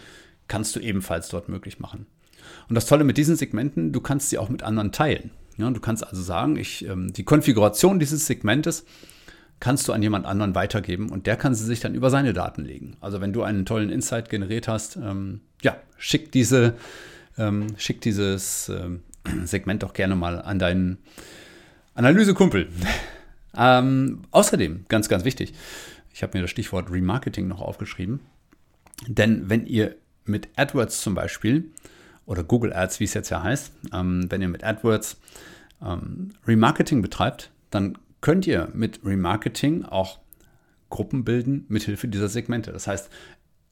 kannst 0.48 0.74
du 0.74 0.80
ebenfalls 0.80 1.28
dort 1.28 1.48
möglich 1.48 1.78
machen. 1.78 2.06
Und 2.68 2.74
das 2.74 2.86
Tolle 2.86 3.04
mit 3.04 3.18
diesen 3.18 3.36
Segmenten, 3.36 3.92
du 3.92 4.00
kannst 4.00 4.30
sie 4.30 4.38
auch 4.38 4.48
mit 4.48 4.62
anderen 4.62 4.90
teilen. 4.90 5.30
Ja, 5.58 5.70
du 5.70 5.80
kannst 5.80 6.06
also 6.06 6.22
sagen, 6.22 6.56
ich, 6.56 6.86
ähm, 6.86 7.12
die 7.12 7.24
Konfiguration 7.24 7.98
dieses 7.98 8.26
Segmentes 8.26 8.84
kannst 9.60 9.88
du 9.88 9.92
an 9.92 10.02
jemand 10.02 10.24
anderen 10.24 10.54
weitergeben 10.54 11.10
und 11.10 11.26
der 11.26 11.36
kann 11.36 11.54
sie 11.54 11.64
sich 11.64 11.80
dann 11.80 11.94
über 11.94 12.10
seine 12.10 12.32
Daten 12.32 12.64
legen. 12.64 12.96
Also 13.00 13.20
wenn 13.20 13.32
du 13.32 13.42
einen 13.42 13.66
tollen 13.66 13.90
Insight 13.90 14.30
generiert 14.30 14.68
hast, 14.68 14.96
ähm, 14.96 15.40
ja, 15.62 15.76
schick 15.96 16.30
diese, 16.30 16.74
ähm, 17.36 17.66
schick 17.76 18.00
dieses 18.00 18.68
ähm, 18.68 19.02
Segment 19.44 19.82
doch 19.82 19.94
gerne 19.94 20.14
mal 20.14 20.40
an 20.40 20.60
deinen 20.60 20.98
Analysekumpel. 21.94 22.68
ähm, 23.56 24.22
außerdem, 24.30 24.84
ganz, 24.88 25.08
ganz 25.08 25.24
wichtig, 25.24 25.54
ich 26.14 26.22
habe 26.22 26.38
mir 26.38 26.42
das 26.42 26.50
Stichwort 26.50 26.90
Remarketing 26.90 27.48
noch 27.48 27.60
aufgeschrieben. 27.60 28.20
Denn 29.08 29.50
wenn 29.50 29.66
ihr 29.66 29.96
mit 30.24 30.48
AdWords 30.56 31.00
zum 31.00 31.14
Beispiel 31.14 31.70
oder 32.28 32.44
Google 32.44 32.74
Ads, 32.74 33.00
wie 33.00 33.04
es 33.04 33.14
jetzt 33.14 33.30
ja 33.30 33.42
heißt, 33.42 33.72
ähm, 33.92 34.26
wenn 34.30 34.42
ihr 34.42 34.48
mit 34.48 34.62
AdWords 34.62 35.16
ähm, 35.82 36.30
Remarketing 36.46 37.00
betreibt, 37.00 37.50
dann 37.70 37.96
könnt 38.20 38.46
ihr 38.46 38.68
mit 38.74 39.00
Remarketing 39.04 39.84
auch 39.84 40.18
Gruppen 40.90 41.24
bilden 41.24 41.64
mithilfe 41.68 42.06
dieser 42.06 42.28
Segmente. 42.28 42.70
Das 42.70 42.86
heißt, 42.86 43.08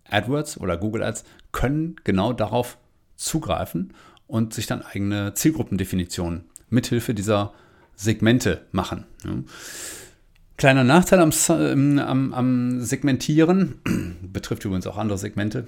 AdWords 0.09 0.59
oder 0.59 0.79
Google 0.79 1.03
Ads 1.03 1.25
können 1.53 1.97
genau 2.05 2.33
darauf 2.33 2.79
zugreifen 3.17 3.93
und 4.27 4.55
sich 4.55 4.67
dann 4.67 4.83
eigene 4.83 5.35
Zielgruppendefinitionen 5.35 6.45
mithilfe 6.71 7.13
dieser 7.13 7.53
Segmente 7.95 8.63
machen. 8.73 9.05
Kleiner 10.57 10.85
Nachteil 10.85 11.21
am, 11.21 11.33
am, 11.99 12.33
am 12.33 12.81
Segmentieren, 12.81 13.81
betrifft 14.33 14.65
übrigens 14.65 14.87
auch 14.87 14.97
andere 14.97 15.19
Segmente, 15.19 15.67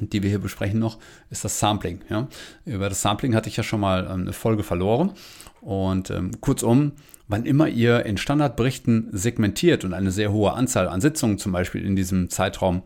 die 0.00 0.22
wir 0.22 0.30
hier 0.30 0.38
besprechen 0.38 0.78
noch, 0.78 0.98
ist 1.30 1.44
das 1.44 1.58
Sampling. 1.58 2.00
Ja? 2.08 2.28
Über 2.64 2.88
das 2.88 3.02
Sampling 3.02 3.34
hatte 3.34 3.48
ich 3.48 3.56
ja 3.56 3.62
schon 3.62 3.80
mal 3.80 4.04
ähm, 4.04 4.22
eine 4.22 4.32
Folge 4.32 4.62
verloren. 4.62 5.12
Und 5.60 6.10
ähm, 6.10 6.40
kurzum, 6.40 6.92
wann 7.28 7.44
immer 7.44 7.68
ihr 7.68 8.06
in 8.06 8.16
Standardberichten 8.16 9.08
segmentiert 9.12 9.84
und 9.84 9.94
eine 9.94 10.10
sehr 10.10 10.32
hohe 10.32 10.52
Anzahl 10.52 10.88
an 10.88 11.00
Sitzungen 11.00 11.38
zum 11.38 11.52
Beispiel 11.52 11.84
in 11.84 11.96
diesem 11.96 12.30
Zeitraum 12.30 12.82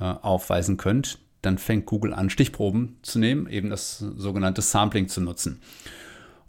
äh, 0.00 0.04
aufweisen 0.04 0.76
könnt, 0.76 1.18
dann 1.42 1.58
fängt 1.58 1.86
Google 1.86 2.12
an, 2.12 2.30
Stichproben 2.30 2.96
zu 3.02 3.18
nehmen, 3.18 3.48
eben 3.48 3.70
das 3.70 3.98
sogenannte 3.98 4.62
Sampling 4.62 5.08
zu 5.08 5.20
nutzen. 5.20 5.60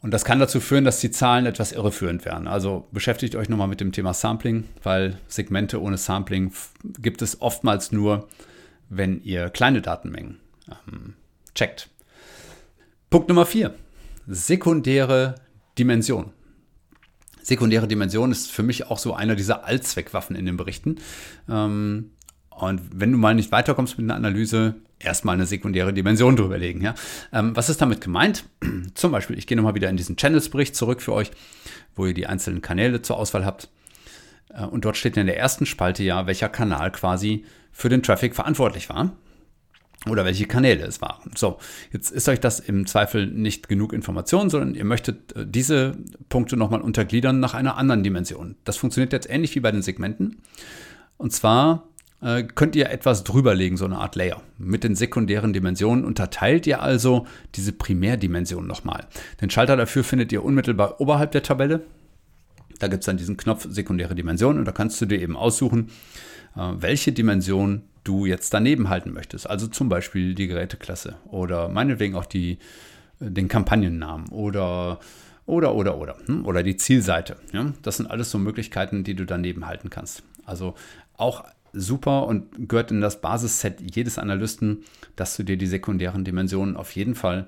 Und 0.01 0.11
das 0.11 0.23
kann 0.23 0.39
dazu 0.39 0.61
führen, 0.61 0.85
dass 0.85 1.01
die 1.01 1.11
Zahlen 1.11 1.45
etwas 1.45 1.73
irreführend 1.73 2.23
werden. 2.23 2.47
Also 2.47 2.87
beschäftigt 2.91 3.35
euch 3.35 3.49
nochmal 3.49 3.67
mit 3.67 3.81
dem 3.81 3.91
Thema 3.91 4.13
Sampling, 4.13 4.63
weil 4.81 5.17
Segmente 5.27 5.81
ohne 5.81 5.97
Sampling 5.97 6.53
gibt 6.99 7.21
es 7.21 7.41
oftmals 7.41 7.91
nur, 7.91 8.27
wenn 8.89 9.21
ihr 9.23 9.49
kleine 9.49 9.81
Datenmengen 9.81 10.39
ähm, 10.87 11.13
checkt. 11.55 11.89
Punkt 13.09 13.29
Nummer 13.29 13.45
vier: 13.45 13.75
Sekundäre 14.27 15.35
Dimension. 15.77 16.31
Sekundäre 17.41 17.87
Dimension 17.87 18.31
ist 18.31 18.51
für 18.51 18.63
mich 18.63 18.87
auch 18.87 18.99
so 18.99 19.13
einer 19.13 19.35
dieser 19.35 19.65
Allzweckwaffen 19.65 20.35
in 20.35 20.45
den 20.45 20.57
Berichten. 20.57 20.97
Ähm, 21.47 22.11
und 22.49 22.81
wenn 22.93 23.11
du 23.11 23.17
mal 23.17 23.33
nicht 23.33 23.51
weiterkommst 23.51 23.97
mit 23.97 24.05
einer 24.05 24.15
Analyse, 24.15 24.75
erstmal 24.99 25.35
eine 25.35 25.45
sekundäre 25.45 25.93
Dimension 25.93 26.35
drüberlegen. 26.35 26.81
Ja? 26.81 26.93
Ähm, 27.31 27.55
was 27.55 27.69
ist 27.69 27.81
damit 27.81 28.01
gemeint? 28.01 28.43
Zum 28.93 29.11
Beispiel, 29.11 29.37
ich 29.37 29.47
gehe 29.47 29.55
nochmal 29.55 29.75
wieder 29.75 29.89
in 29.89 29.97
diesen 29.97 30.17
Channels-Bericht 30.17 30.75
zurück 30.75 31.01
für 31.01 31.13
euch, 31.13 31.31
wo 31.95 32.05
ihr 32.05 32.13
die 32.13 32.27
einzelnen 32.27 32.61
Kanäle 32.61 33.01
zur 33.01 33.17
Auswahl 33.17 33.45
habt. 33.45 33.69
Äh, 34.53 34.65
und 34.65 34.85
dort 34.85 34.97
steht 34.97 35.17
in 35.17 35.25
der 35.25 35.37
ersten 35.37 35.65
Spalte 35.65 36.03
ja, 36.03 36.27
welcher 36.27 36.49
Kanal 36.49 36.91
quasi 36.91 37.45
für 37.71 37.89
den 37.89 38.03
Traffic 38.03 38.35
verantwortlich 38.35 38.89
war 38.89 39.11
oder 40.07 40.23
welche 40.23 40.45
Kanäle 40.45 40.85
es 40.85 41.01
waren. 41.01 41.31
So, 41.35 41.57
jetzt 41.91 42.11
ist 42.11 42.29
euch 42.29 42.39
das 42.39 42.59
im 42.59 42.87
Zweifel 42.87 43.27
nicht 43.27 43.67
genug 43.67 43.91
Information, 43.91 44.49
sondern 44.49 44.75
ihr 44.75 44.85
möchtet 44.85 45.35
äh, 45.35 45.45
diese 45.45 45.97
Punkte 46.29 46.55
nochmal 46.55 46.81
untergliedern 46.81 47.39
nach 47.39 47.53
einer 47.53 47.77
anderen 47.77 48.03
Dimension. 48.03 48.55
Das 48.63 48.77
funktioniert 48.77 49.11
jetzt 49.11 49.29
ähnlich 49.29 49.55
wie 49.55 49.59
bei 49.59 49.71
den 49.71 49.81
Segmenten. 49.81 50.41
Und 51.17 51.33
zwar 51.33 51.89
äh, 52.21 52.43
könnt 52.43 52.75
ihr 52.75 52.89
etwas 52.89 53.23
drüberlegen, 53.25 53.77
so 53.77 53.85
eine 53.85 53.97
Art 53.97 54.15
Layer. 54.15 54.41
Mit 54.57 54.83
den 54.83 54.95
sekundären 54.95 55.51
Dimensionen 55.51 56.05
unterteilt 56.05 56.65
ihr 56.65 56.81
also 56.81 57.27
diese 57.55 57.73
Primärdimension 57.73 58.67
nochmal. 58.67 59.05
Den 59.41 59.49
Schalter 59.49 59.75
dafür 59.75 60.03
findet 60.03 60.31
ihr 60.31 60.43
unmittelbar 60.43 61.01
oberhalb 61.01 61.31
der 61.31 61.43
Tabelle. 61.43 61.81
Da 62.79 62.87
gibt 62.87 63.01
es 63.01 63.05
dann 63.05 63.17
diesen 63.17 63.35
Knopf 63.35 63.67
sekundäre 63.69 64.15
Dimension 64.15 64.57
und 64.57 64.65
da 64.65 64.71
kannst 64.71 65.01
du 65.01 65.05
dir 65.05 65.21
eben 65.21 65.35
aussuchen, 65.35 65.89
welche 66.55 67.11
Dimension 67.11 67.83
du 68.03 68.25
jetzt 68.25 68.53
daneben 68.53 68.89
halten 68.89 69.13
möchtest. 69.13 69.49
Also 69.49 69.67
zum 69.67 69.89
Beispiel 69.89 70.33
die 70.33 70.47
Geräteklasse 70.47 71.17
oder 71.25 71.69
meinetwegen 71.69 72.15
auch 72.15 72.25
die, 72.25 72.53
äh, 73.19 73.29
den 73.29 73.47
Kampagnennamen 73.47 74.29
oder 74.29 74.99
oder 75.45 75.73
oder 75.73 75.97
oder 75.97 76.17
hm? 76.25 76.45
oder 76.45 76.63
die 76.63 76.77
Zielseite. 76.77 77.37
Ja? 77.53 77.73
Das 77.81 77.97
sind 77.97 78.07
alles 78.07 78.31
so 78.31 78.37
Möglichkeiten, 78.37 79.03
die 79.03 79.15
du 79.15 79.25
daneben 79.25 79.65
halten 79.65 79.89
kannst. 79.89 80.23
Also 80.45 80.75
auch 81.17 81.43
super 81.73 82.25
und 82.25 82.67
gehört 82.67 82.91
in 82.91 83.01
das 83.01 83.21
Basisset 83.21 83.79
jedes 83.95 84.17
Analysten, 84.17 84.83
dass 85.15 85.37
du 85.37 85.43
dir 85.43 85.57
die 85.57 85.67
sekundären 85.67 86.23
Dimensionen 86.23 86.77
auf 86.77 86.95
jeden 86.95 87.15
Fall 87.15 87.47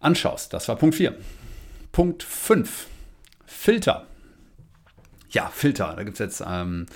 anschaust. 0.00 0.52
Das 0.52 0.68
war 0.68 0.76
Punkt 0.76 0.96
4. 0.96 1.14
Punkt 1.92 2.22
5. 2.22 2.86
Filter. 3.46 4.06
Ja, 5.30 5.50
Filter. 5.52 5.94
Da 5.96 6.02
gibt 6.04 6.14
es 6.14 6.18
jetzt 6.18 6.44
ähm, 6.46 6.86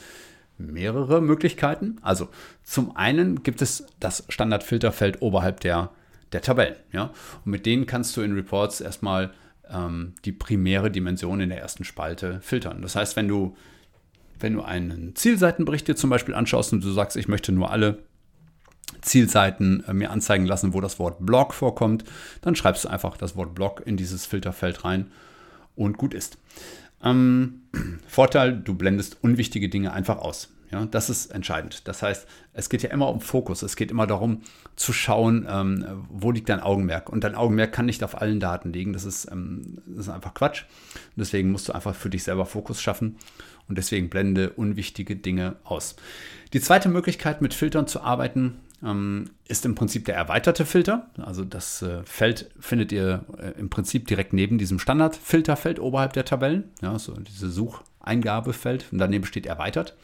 mehrere 0.67 1.21
Möglichkeiten. 1.21 1.97
Also 2.03 2.29
zum 2.63 2.97
einen 2.97 3.43
gibt 3.43 3.63
es 3.63 3.87
das 4.01 4.25
Standardfilterfeld 4.29 5.23
oberhalb 5.23 5.61
der, 5.61 5.91
der 6.33 6.43
Tabellen. 6.43 6.77
Ja? 6.93 7.11
Und 7.45 7.51
mit 7.51 7.67
denen 7.67 7.87
kannst 7.87 8.17
du 8.17 8.21
in 8.21 8.35
Reports 8.35 8.81
erstmal 8.81 9.33
ähm, 9.71 10.15
die 10.25 10.33
primäre 10.33 10.91
Dimension 10.91 11.41
in 11.41 11.49
der 11.49 11.61
ersten 11.61 11.85
Spalte 11.85 12.41
filtern. 12.43 12.83
Das 12.83 12.97
heißt, 12.97 13.17
wenn 13.17 13.29
du, 13.29 13.57
wenn 14.39 14.55
du 14.55 14.63
einen 14.63 15.15
Zielseitenbericht 15.17 15.89
dir 15.89 15.97
zum 15.97 16.11
Beispiel 16.11 16.35
anschaust 16.35 16.73
und 16.73 16.85
du 16.85 16.91
sagst, 16.91 17.17
ich 17.17 17.29
möchte 17.29 17.53
nur 17.53 17.71
alle 17.71 17.99
Zielseiten 19.01 19.85
äh, 19.87 19.95
mir 19.95 20.11
anzeigen 20.11 20.47
lassen, 20.47 20.75
wo 20.75 20.81
das 20.81 20.99
Wort 20.99 21.25
Blog 21.25 21.55
vorkommt, 21.55 22.05
dann 22.43 22.57
schreibst 22.57 22.85
du 22.85 22.89
einfach 22.89 23.17
das 23.17 23.37
Wort 23.37 23.55
Blog 23.55 23.83
in 23.85 23.97
dieses 23.97 24.27
Filterfeld 24.27 24.85
rein 24.85 25.11
und 25.75 25.97
gut 25.97 26.15
ist. 26.15 26.39
Ähm, 27.03 27.63
Vorteil, 28.07 28.57
du 28.57 28.75
blendest 28.75 29.19
unwichtige 29.23 29.69
Dinge 29.69 29.93
einfach 29.93 30.19
aus. 30.19 30.52
Ja, 30.73 30.87
das 30.87 31.11
ist 31.11 31.33
entscheidend. 31.33 31.87
Das 31.87 32.03
heißt, 32.03 32.27
es 32.55 32.71
geht 32.71 32.83
ja 32.83 32.91
immer 32.91 33.09
um 33.11 33.21
Fokus. 33.21 33.63
Es 33.63 33.77
geht 33.77 33.91
immer 33.91 34.07
darum 34.07 34.41
zu 34.75 34.95
schauen, 34.95 35.47
ähm, 35.49 36.07
wo 36.09 36.31
liegt 36.31 36.49
dein 36.49 36.61
Augenmerk. 36.61 37.11
Und 37.11 37.25
dein 37.25 37.35
Augenmerk 37.35 37.73
kann 37.73 37.85
nicht 37.85 38.03
auf 38.03 38.21
allen 38.21 38.41
Daten 38.41 38.73
liegen. 38.73 38.95
Das 38.95 39.05
ist, 39.05 39.31
ähm, 39.31 39.83
das 39.87 40.07
ist 40.07 40.09
einfach 40.09 40.33
Quatsch. 40.33 40.63
Und 40.95 41.19
deswegen 41.19 41.53
musst 41.53 41.69
du 41.69 41.75
einfach 41.75 41.95
für 41.95 42.09
dich 42.09 42.25
selber 42.25 42.47
Fokus 42.47 42.81
schaffen. 42.81 43.17
Und 43.69 43.77
deswegen 43.77 44.09
blende 44.09 44.51
unwichtige 44.51 45.15
Dinge 45.15 45.57
aus. 45.65 45.95
Die 46.55 46.61
zweite 46.61 46.89
Möglichkeit, 46.89 47.43
mit 47.43 47.53
Filtern 47.53 47.87
zu 47.87 48.01
arbeiten, 48.01 48.61
ähm, 48.83 49.27
ist 49.47 49.67
im 49.67 49.75
Prinzip 49.75 50.07
der 50.07 50.17
erweiterte 50.17 50.65
Filter. 50.65 51.11
Also 51.19 51.45
das 51.45 51.83
äh, 51.83 52.03
Feld 52.05 52.51
findet 52.59 52.93
ihr 52.93 53.27
äh, 53.39 53.61
im 53.61 53.69
Prinzip 53.69 54.07
direkt 54.07 54.33
neben 54.33 54.57
diesem 54.57 54.79
Standardfilterfeld 54.79 55.81
oberhalb 55.81 56.15
der 56.15 56.25
Tabellen. 56.25 56.65
Ja, 56.81 56.99
so 56.99 57.13
diese 57.13 57.51
Sucheingabefeld. 57.51 58.87
Und 58.91 58.99
daneben 58.99 59.27
steht 59.27 59.45
erweitert. 59.45 59.95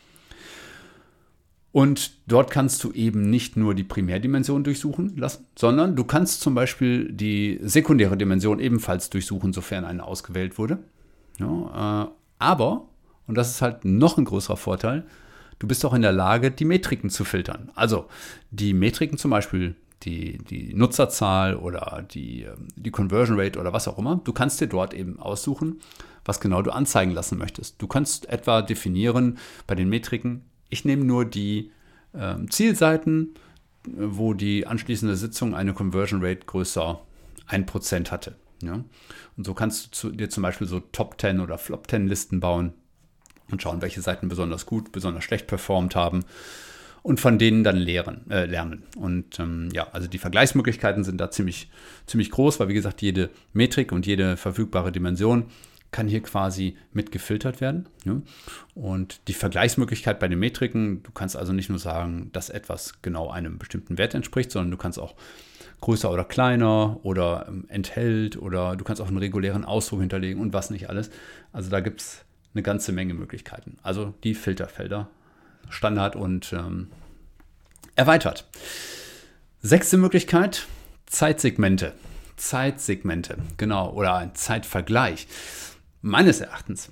Und 1.79 2.11
dort 2.27 2.51
kannst 2.51 2.83
du 2.83 2.91
eben 2.91 3.31
nicht 3.31 3.57
nur 3.57 3.73
die 3.73 3.85
Primärdimension 3.85 4.65
durchsuchen 4.65 5.17
lassen, 5.17 5.47
sondern 5.57 5.95
du 5.95 6.03
kannst 6.03 6.41
zum 6.41 6.53
Beispiel 6.57 7.13
die 7.13 7.61
sekundäre 7.63 8.17
Dimension 8.17 8.59
ebenfalls 8.59 9.11
durchsuchen, 9.11 9.53
sofern 9.53 9.85
eine 9.85 10.03
ausgewählt 10.03 10.59
wurde. 10.59 10.81
Ja, 11.39 12.03
äh, 12.03 12.11
aber, 12.41 12.89
und 13.29 13.39
das 13.39 13.51
ist 13.51 13.63
halt 13.63 13.85
noch 13.85 14.19
ein 14.19 14.25
größerer 14.25 14.57
Vorteil, 14.57 15.05
du 15.61 15.69
bist 15.69 15.85
auch 15.85 15.95
in 15.95 16.03
der 16.03 16.11
Lage, 16.11 16.51
die 16.51 16.65
Metriken 16.65 17.11
zu 17.11 17.23
filtern. 17.25 17.71
Also 17.77 18.07
die 18.51 18.75
Metriken 18.75 19.17
zum 19.17 19.31
Beispiel, 19.31 19.77
die, 20.03 20.39
die 20.39 20.75
Nutzerzahl 20.75 21.55
oder 21.55 22.05
die, 22.11 22.43
ähm, 22.43 22.67
die 22.75 22.91
Conversion 22.91 23.39
Rate 23.39 23.61
oder 23.61 23.73
was 23.73 23.87
auch 23.87 23.99
immer, 23.99 24.21
du 24.25 24.33
kannst 24.33 24.61
dir 24.61 24.67
dort 24.67 24.95
eben 24.95 25.21
aussuchen, 25.21 25.79
was 26.25 26.41
genau 26.41 26.61
du 26.61 26.73
anzeigen 26.73 27.13
lassen 27.13 27.39
möchtest. 27.39 27.81
Du 27.81 27.87
kannst 27.87 28.29
etwa 28.29 28.63
definieren 28.63 29.39
bei 29.69 29.77
den 29.77 29.89
Metriken, 29.89 30.43
ich 30.69 30.85
nehme 30.85 31.05
nur 31.05 31.25
die 31.25 31.71
äh, 32.13 32.35
Zielseiten, 32.49 33.35
wo 33.85 34.35
die 34.35 34.67
anschließende 34.67 35.17
Sitzung 35.17 35.55
eine 35.55 35.73
Conversion 35.73 36.23
Rate 36.23 36.47
größer 36.47 37.01
1% 37.49 38.11
hatte. 38.11 38.37
Ja? 38.63 38.85
Und 39.37 39.47
so 39.47 39.55
kannst 39.55 39.87
du 39.87 39.91
zu, 39.91 40.11
dir 40.11 40.29
zum 40.31 40.43
Beispiel 40.43 40.67
so 40.67 40.81
Top 40.81 41.21
10 41.21 41.41
oder 41.41 41.59
Flop 41.59 41.89
10 41.89 42.07
Listen 42.07 42.41
bauen 42.41 42.73
und 43.51 43.63
schauen, 43.63 43.81
welche 43.81 44.03
Seiten 44.03 44.29
besonders 44.29 44.67
gut, 44.67 44.93
besonders 44.93 45.25
schlecht 45.25 45.47
performt 45.47 45.97
haben 45.97 46.25
und 47.03 47.21
von 47.21 47.39
denen 47.39 47.65
dann 47.65 47.77
lehren, 47.77 48.31
äh, 48.31 48.45
lernen. 48.45 48.83
Und 48.97 49.39
ähm, 49.39 49.71
ja, 49.73 49.89
also 49.93 50.09
die 50.09 50.19
Vergleichsmöglichkeiten 50.19 51.05
sind 51.05 51.19
da 51.19 51.31
ziemlich, 51.31 51.71
ziemlich 52.07 52.31
groß, 52.31 52.61
weil 52.61 52.69
wie 52.69 52.75
gesagt, 52.75 53.01
jede 53.01 53.31
Metrik 53.53 53.93
und 53.93 54.07
jede 54.07 54.37
verfügbare 54.37 54.93
Dimension 54.93 55.47
kann 55.91 56.09
hier 56.09 56.23
quasi 56.23 56.77
mit 56.93 57.13
gefiltert 57.13 57.61
werden. 57.61 57.89
Ja? 58.05 58.21
Und 58.75 59.21
die 59.29 59.33
Vergleichsmöglichkeit 59.33 60.21
bei 60.21 60.29
den 60.29 60.39
Metriken, 60.39 61.03
du 61.03 61.11
kannst 61.13 61.37
also 61.37 61.53
nicht 61.53 61.71
nur 61.71 61.79
sagen, 61.79 62.31
dass 62.33 62.51
etwas 62.51 63.01
genau 63.03 63.31
einem 63.31 63.59
bestimmten 63.59 63.99
Wert 63.99 64.15
entspricht, 64.15 64.51
sondern 64.51 64.71
du 64.71 64.77
kannst 64.77 64.99
auch 64.99 65.15
größer 65.81 66.11
oder 66.11 66.25
kleiner 66.25 66.99
oder 67.05 67.47
ähm, 67.49 67.65
enthält 67.69 68.37
oder 68.37 68.77
du 68.77 68.85
kannst 68.85 69.01
auch 69.01 69.09
einen 69.09 69.19
regulären 69.19 69.65
Ausdruck 69.65 70.01
hinterlegen 70.01 70.41
und 70.41 70.53
was 70.53 70.71
nicht 70.71 70.89
alles. 70.89 71.11
Also 71.53 71.71
da 71.71 71.81
gibt 71.81 72.01
es 72.01 72.25
eine 72.55 72.63
ganze 72.63 72.93
Menge 72.93 73.15
Möglichkeiten. 73.15 73.79
Also 73.83 74.15
die 74.25 74.35
Filterfelder, 74.35 75.09
Standard 75.71 76.17
und 76.17 76.53
ähm, 76.53 76.89
erweitert. 77.95 78.47
Sechste 79.61 79.97
Möglichkeit, 79.97 80.67
Zeitsegmente. 81.07 81.95
Zeitsegmente, 82.37 83.37
genau, 83.57 83.91
oder 83.93 84.15
ein 84.15 84.35
Zeitvergleich 84.35 85.27
meines 86.03 86.41
Erachtens 86.41 86.91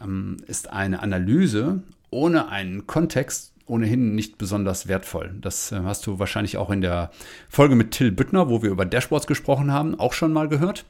ähm, 0.00 0.38
ist 0.46 0.70
eine 0.70 1.02
Analyse 1.02 1.82
ohne 2.10 2.48
einen 2.48 2.86
Kontext 2.86 3.52
ohnehin 3.66 4.14
nicht 4.14 4.38
besonders 4.38 4.88
wertvoll. 4.88 5.34
Das 5.40 5.72
äh, 5.72 5.80
hast 5.84 6.06
du 6.06 6.18
wahrscheinlich 6.18 6.56
auch 6.56 6.70
in 6.70 6.80
der 6.80 7.10
Folge 7.48 7.74
mit 7.74 7.90
Till 7.90 8.10
Büttner, 8.10 8.48
wo 8.48 8.62
wir 8.62 8.70
über 8.70 8.86
Dashboards 8.86 9.26
gesprochen 9.26 9.72
haben, 9.72 9.98
auch 9.98 10.12
schon 10.12 10.32
mal 10.32 10.48
gehört. 10.48 10.84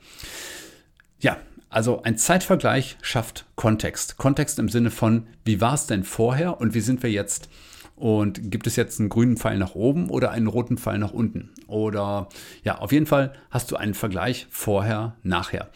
Ja, 1.18 1.38
also 1.70 2.02
ein 2.02 2.16
Zeitvergleich 2.16 2.96
schafft 3.02 3.46
Kontext. 3.56 4.16
Kontext 4.16 4.58
im 4.58 4.68
Sinne 4.68 4.90
von, 4.90 5.26
wie 5.44 5.60
war 5.60 5.74
es 5.74 5.86
denn 5.86 6.04
vorher 6.04 6.60
und 6.60 6.74
wie 6.74 6.80
sind 6.80 7.02
wir 7.02 7.10
jetzt? 7.10 7.48
Und 7.96 8.52
gibt 8.52 8.68
es 8.68 8.76
jetzt 8.76 9.00
einen 9.00 9.08
grünen 9.08 9.36
Pfeil 9.36 9.58
nach 9.58 9.74
oben 9.74 10.08
oder 10.08 10.30
einen 10.30 10.46
roten 10.46 10.78
Pfeil 10.78 10.98
nach 10.98 11.12
unten? 11.12 11.50
Oder 11.66 12.28
ja, 12.62 12.78
auf 12.78 12.92
jeden 12.92 13.06
Fall 13.06 13.32
hast 13.50 13.72
du 13.72 13.76
einen 13.76 13.94
Vergleich 13.94 14.46
vorher, 14.50 15.16
nachher. 15.24 15.68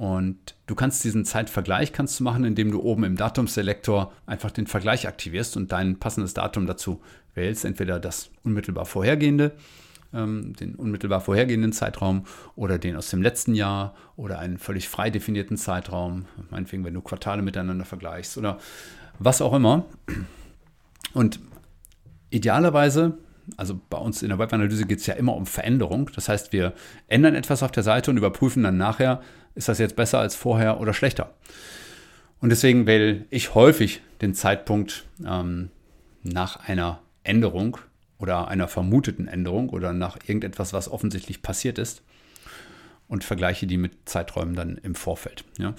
Und 0.00 0.54
du 0.66 0.74
kannst 0.74 1.04
diesen 1.04 1.26
Zeitvergleich 1.26 1.92
kannst 1.92 2.18
du 2.18 2.24
machen, 2.24 2.44
indem 2.44 2.70
du 2.70 2.80
oben 2.80 3.04
im 3.04 3.16
Datumselektor 3.16 4.14
einfach 4.24 4.50
den 4.50 4.66
Vergleich 4.66 5.06
aktivierst 5.06 5.58
und 5.58 5.72
dein 5.72 5.98
passendes 5.98 6.32
Datum 6.32 6.66
dazu 6.66 7.02
wählst. 7.34 7.66
Entweder 7.66 8.00
das 8.00 8.30
unmittelbar 8.42 8.86
vorhergehende, 8.86 9.52
ähm, 10.14 10.54
den 10.54 10.74
unmittelbar 10.74 11.20
vorhergehenden 11.20 11.74
Zeitraum 11.74 12.24
oder 12.56 12.78
den 12.78 12.96
aus 12.96 13.10
dem 13.10 13.20
letzten 13.20 13.54
Jahr 13.54 13.94
oder 14.16 14.38
einen 14.38 14.56
völlig 14.56 14.88
frei 14.88 15.10
definierten 15.10 15.58
Zeitraum, 15.58 16.24
meinetwegen, 16.48 16.82
wenn 16.86 16.94
du 16.94 17.02
Quartale 17.02 17.42
miteinander 17.42 17.84
vergleichst 17.84 18.38
oder 18.38 18.56
was 19.18 19.42
auch 19.42 19.52
immer. 19.52 19.84
Und 21.12 21.40
idealerweise 22.30 23.18
also 23.56 23.80
bei 23.90 23.98
uns 23.98 24.22
in 24.22 24.28
der 24.28 24.38
Webanalyse 24.38 24.86
geht 24.86 25.00
es 25.00 25.06
ja 25.06 25.14
immer 25.14 25.34
um 25.34 25.46
Veränderung. 25.46 26.10
Das 26.14 26.28
heißt, 26.28 26.52
wir 26.52 26.72
ändern 27.08 27.34
etwas 27.34 27.62
auf 27.62 27.72
der 27.72 27.82
Seite 27.82 28.10
und 28.10 28.16
überprüfen 28.16 28.62
dann 28.62 28.76
nachher, 28.76 29.22
ist 29.54 29.68
das 29.68 29.78
jetzt 29.78 29.96
besser 29.96 30.18
als 30.18 30.34
vorher 30.34 30.80
oder 30.80 30.94
schlechter? 30.94 31.34
Und 32.40 32.50
deswegen 32.50 32.86
wähle 32.86 33.26
ich 33.30 33.54
häufig 33.54 34.00
den 34.22 34.34
Zeitpunkt 34.34 35.06
ähm, 35.26 35.70
nach 36.22 36.68
einer 36.68 37.00
Änderung 37.22 37.76
oder 38.18 38.48
einer 38.48 38.68
vermuteten 38.68 39.28
Änderung 39.28 39.70
oder 39.70 39.92
nach 39.92 40.18
irgendetwas, 40.26 40.72
was 40.72 40.90
offensichtlich 40.90 41.42
passiert 41.42 41.78
ist 41.78 42.02
und 43.08 43.24
vergleiche 43.24 43.66
die 43.66 43.76
mit 43.76 44.08
Zeiträumen 44.08 44.54
dann 44.54 44.76
im 44.76 44.94
Vorfeld. 44.94 45.44
Ja. 45.58 45.74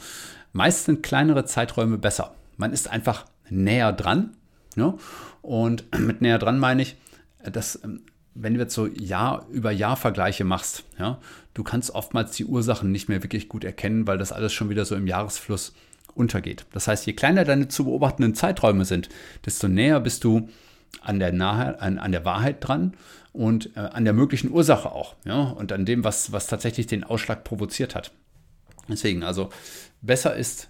Meist 0.54 0.86
sind 0.86 1.02
kleinere 1.02 1.46
Zeiträume 1.46 1.98
besser. 1.98 2.36
Man 2.58 2.74
ist 2.74 2.90
einfach 2.90 3.26
näher 3.50 3.94
dran. 3.94 4.36
Ja. 4.76 4.96
Und 5.42 5.86
mit 6.00 6.22
näher 6.22 6.40
dran 6.40 6.60
meine 6.60 6.82
ich, 6.82 6.98
dass 7.50 7.82
ähm, 7.84 8.02
wenn 8.34 8.54
du 8.54 8.62
jetzt 8.62 8.74
so 8.74 8.88
Jahr 8.88 9.46
über 9.52 9.72
Jahr 9.72 9.98
Vergleiche 9.98 10.44
machst, 10.44 10.84
ja, 10.98 11.20
du 11.54 11.64
kannst 11.64 11.92
oftmals 11.92 12.32
die 12.32 12.46
Ursachen 12.46 12.92
nicht 12.92 13.10
mehr 13.10 13.24
wirklich 13.24 13.50
gut 13.50 13.64
erkennen, 13.64 14.08
weil 14.08 14.18
das 14.18 14.32
alles 14.32 14.54
schon 14.54 14.70
wieder 14.70 14.86
so 14.86 14.96
im 14.96 15.08
Jahresfluss 15.08 15.74
untergeht. 16.16 16.66
Das 16.72 16.88
heißt, 16.88 17.06
je 17.06 17.14
kleiner 17.14 17.44
deine 17.44 17.68
zu 17.68 17.86
beobachtenden 17.86 18.36
Zeiträume 18.36 18.86
sind, 18.86 19.10
desto 19.46 19.68
näher 19.68 20.00
bist 20.00 20.24
du 20.24 20.50
an 21.02 21.20
der, 21.20 21.32
Nahe, 21.32 21.80
an, 21.80 22.00
an 22.00 22.12
der 22.12 22.26
Wahrheit 22.26 22.58
dran 22.60 22.94
und 23.34 23.76
äh, 23.76 23.80
an 23.80 24.04
der 24.04 24.14
möglichen 24.14 24.52
Ursache 24.52 24.92
auch. 24.92 25.16
Ja, 25.26 25.42
und 25.42 25.72
an 25.72 25.86
dem, 25.86 26.04
was, 26.04 26.32
was 26.32 26.48
tatsächlich 26.48 26.88
den 26.88 27.04
Ausschlag 27.04 27.44
provoziert 27.44 27.96
hat. 27.96 28.12
Deswegen, 28.90 29.24
also 29.24 29.50
besser 30.02 30.36
ist, 30.36 30.70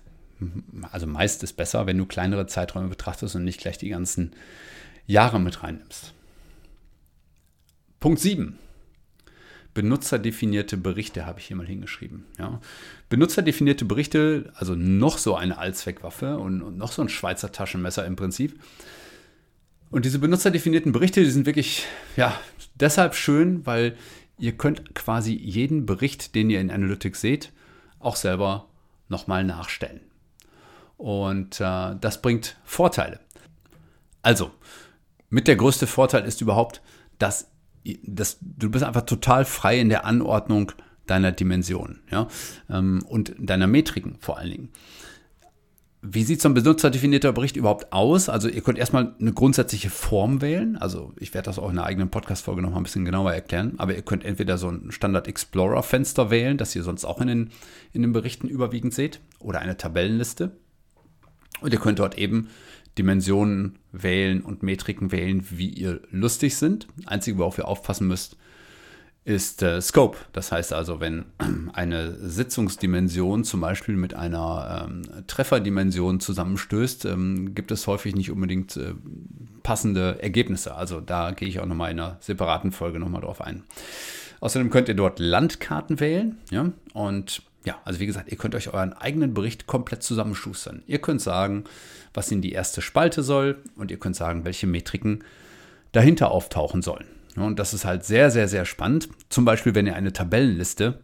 also 0.91 1.07
meist 1.07 1.43
ist 1.43 1.53
besser, 1.53 1.85
wenn 1.87 1.97
du 1.97 2.05
kleinere 2.05 2.45
Zeiträume 2.47 2.87
betrachtest 2.87 3.35
und 3.35 3.43
nicht 3.43 3.59
gleich 3.59 3.77
die 3.77 3.89
ganzen 3.89 4.33
Jahre 5.07 5.39
mit 5.39 5.63
reinnimmst. 5.63 6.13
Punkt 8.01 8.19
7. 8.19 8.57
Benutzerdefinierte 9.75 10.75
Berichte 10.75 11.25
habe 11.25 11.39
ich 11.39 11.45
hier 11.45 11.55
mal 11.55 11.67
hingeschrieben. 11.67 12.25
Ja. 12.37 12.59
Benutzerdefinierte 13.09 13.85
Berichte, 13.85 14.51
also 14.55 14.75
noch 14.75 15.19
so 15.19 15.35
eine 15.35 15.57
Allzweckwaffe 15.59 16.37
und, 16.37 16.61
und 16.63 16.77
noch 16.77 16.91
so 16.91 17.03
ein 17.03 17.09
Schweizer 17.09 17.51
Taschenmesser 17.53 18.05
im 18.05 18.15
Prinzip. 18.17 18.59
Und 19.91 20.03
diese 20.03 20.17
benutzerdefinierten 20.19 20.91
Berichte, 20.91 21.23
die 21.23 21.29
sind 21.29 21.45
wirklich 21.45 21.85
ja, 22.17 22.37
deshalb 22.75 23.13
schön, 23.13 23.65
weil 23.67 23.95
ihr 24.39 24.53
könnt 24.53 24.95
quasi 24.95 25.33
jeden 25.35 25.85
Bericht, 25.85 26.33
den 26.33 26.49
ihr 26.49 26.59
in 26.59 26.71
Analytics 26.71 27.21
seht, 27.21 27.51
auch 27.99 28.15
selber 28.15 28.67
nochmal 29.09 29.43
nachstellen. 29.43 30.01
Und 30.97 31.61
äh, 31.61 31.95
das 32.01 32.21
bringt 32.23 32.57
Vorteile. 32.63 33.19
Also, 34.23 34.49
mit 35.29 35.47
der 35.47 35.55
größte 35.55 35.85
Vorteil 35.85 36.25
ist 36.25 36.41
überhaupt, 36.41 36.81
dass 37.19 37.50
das, 38.03 38.37
du 38.41 38.69
bist 38.69 38.83
einfach 38.83 39.01
total 39.01 39.45
frei 39.45 39.79
in 39.79 39.89
der 39.89 40.05
Anordnung 40.05 40.71
deiner 41.07 41.31
Dimensionen 41.31 42.01
ja? 42.11 42.27
Ähm, 42.69 43.03
und 43.07 43.33
deiner 43.37 43.67
Metriken 43.67 44.15
vor 44.19 44.37
allen 44.37 44.51
Dingen. 44.51 44.69
Wie 46.03 46.23
sieht 46.23 46.41
so 46.41 46.49
ein 46.49 46.55
benutzerdefinierter 46.55 47.31
Bericht 47.31 47.55
überhaupt 47.55 47.93
aus? 47.93 48.27
Also 48.27 48.49
ihr 48.49 48.61
könnt 48.61 48.79
erstmal 48.79 49.13
eine 49.19 49.33
grundsätzliche 49.33 49.91
Form 49.91 50.41
wählen. 50.41 50.75
Also 50.75 51.13
ich 51.17 51.35
werde 51.35 51.45
das 51.45 51.59
auch 51.59 51.69
in 51.69 51.77
einer 51.77 51.85
eigenen 51.85 52.09
Podcast-Folge 52.09 52.63
noch 52.63 52.71
mal 52.71 52.77
ein 52.77 52.83
bisschen 52.83 53.05
genauer 53.05 53.33
erklären. 53.33 53.75
Aber 53.77 53.95
ihr 53.95 54.01
könnt 54.01 54.25
entweder 54.25 54.57
so 54.57 54.69
ein 54.69 54.91
Standard 54.91 55.27
Explorer-Fenster 55.27 56.31
wählen, 56.31 56.57
das 56.57 56.75
ihr 56.75 56.81
sonst 56.81 57.05
auch 57.05 57.21
in 57.21 57.27
den, 57.27 57.49
in 57.93 58.01
den 58.01 58.13
Berichten 58.13 58.47
überwiegend 58.47 58.95
seht, 58.95 59.19
oder 59.37 59.59
eine 59.59 59.77
Tabellenliste. 59.77 60.57
Und 61.61 61.71
ihr 61.71 61.79
könnt 61.79 61.99
dort 61.99 62.17
eben 62.17 62.49
Dimensionen 62.97 63.79
wählen 63.91 64.41
und 64.41 64.63
Metriken 64.63 65.11
wählen, 65.11 65.45
wie 65.49 65.69
ihr 65.69 66.01
lustig 66.11 66.55
sind. 66.57 66.87
Einzige, 67.05 67.37
worauf 67.37 67.57
ihr 67.57 67.67
aufpassen 67.67 68.07
müsst, 68.07 68.37
ist 69.23 69.61
äh, 69.61 69.79
Scope. 69.81 70.17
Das 70.33 70.51
heißt 70.51 70.73
also, 70.73 70.99
wenn 70.99 71.25
eine 71.73 72.13
Sitzungsdimension 72.13 73.43
zum 73.43 73.61
Beispiel 73.61 73.95
mit 73.95 74.13
einer 74.13 74.87
ähm, 74.89 75.03
Trefferdimension 75.27 76.19
zusammenstößt, 76.19 77.05
ähm, 77.05 77.53
gibt 77.53 77.71
es 77.71 77.87
häufig 77.87 78.15
nicht 78.15 78.31
unbedingt 78.31 78.75
äh, 78.77 78.93
passende 79.63 80.21
Ergebnisse. 80.21 80.75
Also 80.75 81.01
da 81.01 81.31
gehe 81.31 81.47
ich 81.47 81.59
auch 81.59 81.65
nochmal 81.65 81.91
in 81.91 81.99
einer 81.99 82.17
separaten 82.19 82.71
Folge 82.71 82.99
nochmal 82.99 83.21
drauf 83.21 83.41
ein. 83.41 83.63
Außerdem 84.39 84.71
könnt 84.71 84.87
ihr 84.87 84.95
dort 84.95 85.19
Landkarten 85.19 85.99
wählen. 85.99 86.37
Ja? 86.49 86.71
Und 86.93 87.43
ja, 87.63 87.79
also 87.85 87.99
wie 87.99 88.05
gesagt, 88.05 88.31
ihr 88.31 88.37
könnt 88.37 88.55
euch 88.55 88.73
euren 88.73 88.93
eigenen 88.93 89.33
Bericht 89.33 89.67
komplett 89.67 90.03
zusammenschustern. 90.03 90.83
Ihr 90.87 90.99
könnt 90.99 91.21
sagen, 91.21 91.65
was 92.13 92.31
in 92.31 92.41
die 92.41 92.51
erste 92.51 92.81
Spalte 92.81 93.23
soll 93.23 93.61
und 93.75 93.91
ihr 93.91 93.99
könnt 93.99 94.15
sagen, 94.15 94.45
welche 94.45 94.67
Metriken 94.67 95.23
dahinter 95.91 96.31
auftauchen 96.31 96.81
sollen. 96.81 97.05
Und 97.35 97.59
das 97.59 97.73
ist 97.73 97.85
halt 97.85 98.03
sehr, 98.03 98.31
sehr, 98.31 98.47
sehr 98.47 98.65
spannend. 98.65 99.09
Zum 99.29 99.45
Beispiel, 99.45 99.75
wenn 99.75 99.87
ihr 99.87 99.95
eine 99.95 100.11
Tabellenliste 100.11 100.99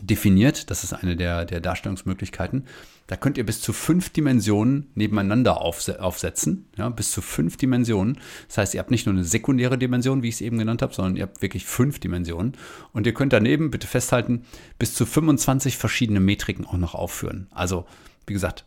definiert, 0.00 0.70
das 0.70 0.84
ist 0.84 0.92
eine 0.92 1.16
der, 1.16 1.44
der 1.44 1.60
Darstellungsmöglichkeiten, 1.60 2.64
da 3.08 3.16
könnt 3.16 3.38
ihr 3.38 3.46
bis 3.46 3.62
zu 3.62 3.72
fünf 3.72 4.10
Dimensionen 4.10 4.90
nebeneinander 4.94 5.62
aufsetzen. 5.62 6.66
Ja, 6.76 6.90
bis 6.90 7.10
zu 7.10 7.22
fünf 7.22 7.56
Dimensionen. 7.56 8.18
Das 8.48 8.58
heißt, 8.58 8.74
ihr 8.74 8.80
habt 8.80 8.90
nicht 8.90 9.06
nur 9.06 9.14
eine 9.14 9.24
sekundäre 9.24 9.78
Dimension, 9.78 10.22
wie 10.22 10.28
ich 10.28 10.34
es 10.34 10.40
eben 10.42 10.58
genannt 10.58 10.82
habe, 10.82 10.92
sondern 10.92 11.16
ihr 11.16 11.22
habt 11.22 11.40
wirklich 11.40 11.64
fünf 11.64 12.00
Dimensionen. 12.00 12.52
Und 12.92 13.06
ihr 13.06 13.14
könnt 13.14 13.32
daneben, 13.32 13.70
bitte 13.70 13.86
festhalten, 13.86 14.44
bis 14.78 14.94
zu 14.94 15.06
25 15.06 15.78
verschiedene 15.78 16.20
Metriken 16.20 16.66
auch 16.66 16.76
noch 16.76 16.94
aufführen. 16.94 17.46
Also, 17.50 17.86
wie 18.26 18.34
gesagt, 18.34 18.66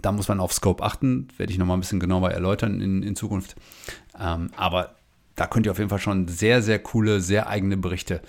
da 0.00 0.10
muss 0.10 0.28
man 0.28 0.40
auf 0.40 0.54
Scope 0.54 0.82
achten, 0.82 1.28
werde 1.36 1.52
ich 1.52 1.58
nochmal 1.58 1.76
ein 1.76 1.80
bisschen 1.80 2.00
genauer 2.00 2.30
erläutern 2.30 2.80
in, 2.80 3.02
in 3.02 3.14
Zukunft. 3.14 3.56
Ähm, 4.18 4.50
aber 4.56 4.94
da 5.36 5.46
könnt 5.46 5.66
ihr 5.66 5.72
auf 5.72 5.78
jeden 5.78 5.90
Fall 5.90 5.98
schon 5.98 6.28
sehr, 6.28 6.62
sehr 6.62 6.78
coole, 6.78 7.20
sehr 7.20 7.46
eigene 7.46 7.76
Berichte 7.76 8.22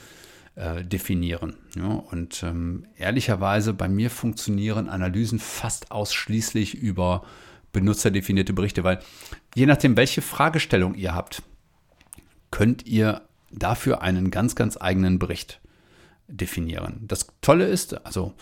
äh, 0.55 0.83
definieren. 0.83 1.55
Ja, 1.75 1.87
und 1.87 2.43
ähm, 2.43 2.85
ehrlicherweise, 2.97 3.73
bei 3.73 3.87
mir 3.87 4.09
funktionieren 4.09 4.89
Analysen 4.89 5.39
fast 5.39 5.91
ausschließlich 5.91 6.75
über 6.75 7.23
benutzerdefinierte 7.71 8.53
Berichte, 8.53 8.83
weil 8.83 8.99
je 9.55 9.65
nachdem, 9.65 9.97
welche 9.97 10.21
Fragestellung 10.21 10.95
ihr 10.95 11.15
habt, 11.15 11.41
könnt 12.51 12.85
ihr 12.85 13.21
dafür 13.51 14.01
einen 14.01 14.29
ganz, 14.29 14.55
ganz 14.55 14.77
eigenen 14.79 15.19
Bericht 15.19 15.59
definieren. 16.27 17.01
Das 17.07 17.27
Tolle 17.41 17.65
ist, 17.65 18.05
also 18.05 18.33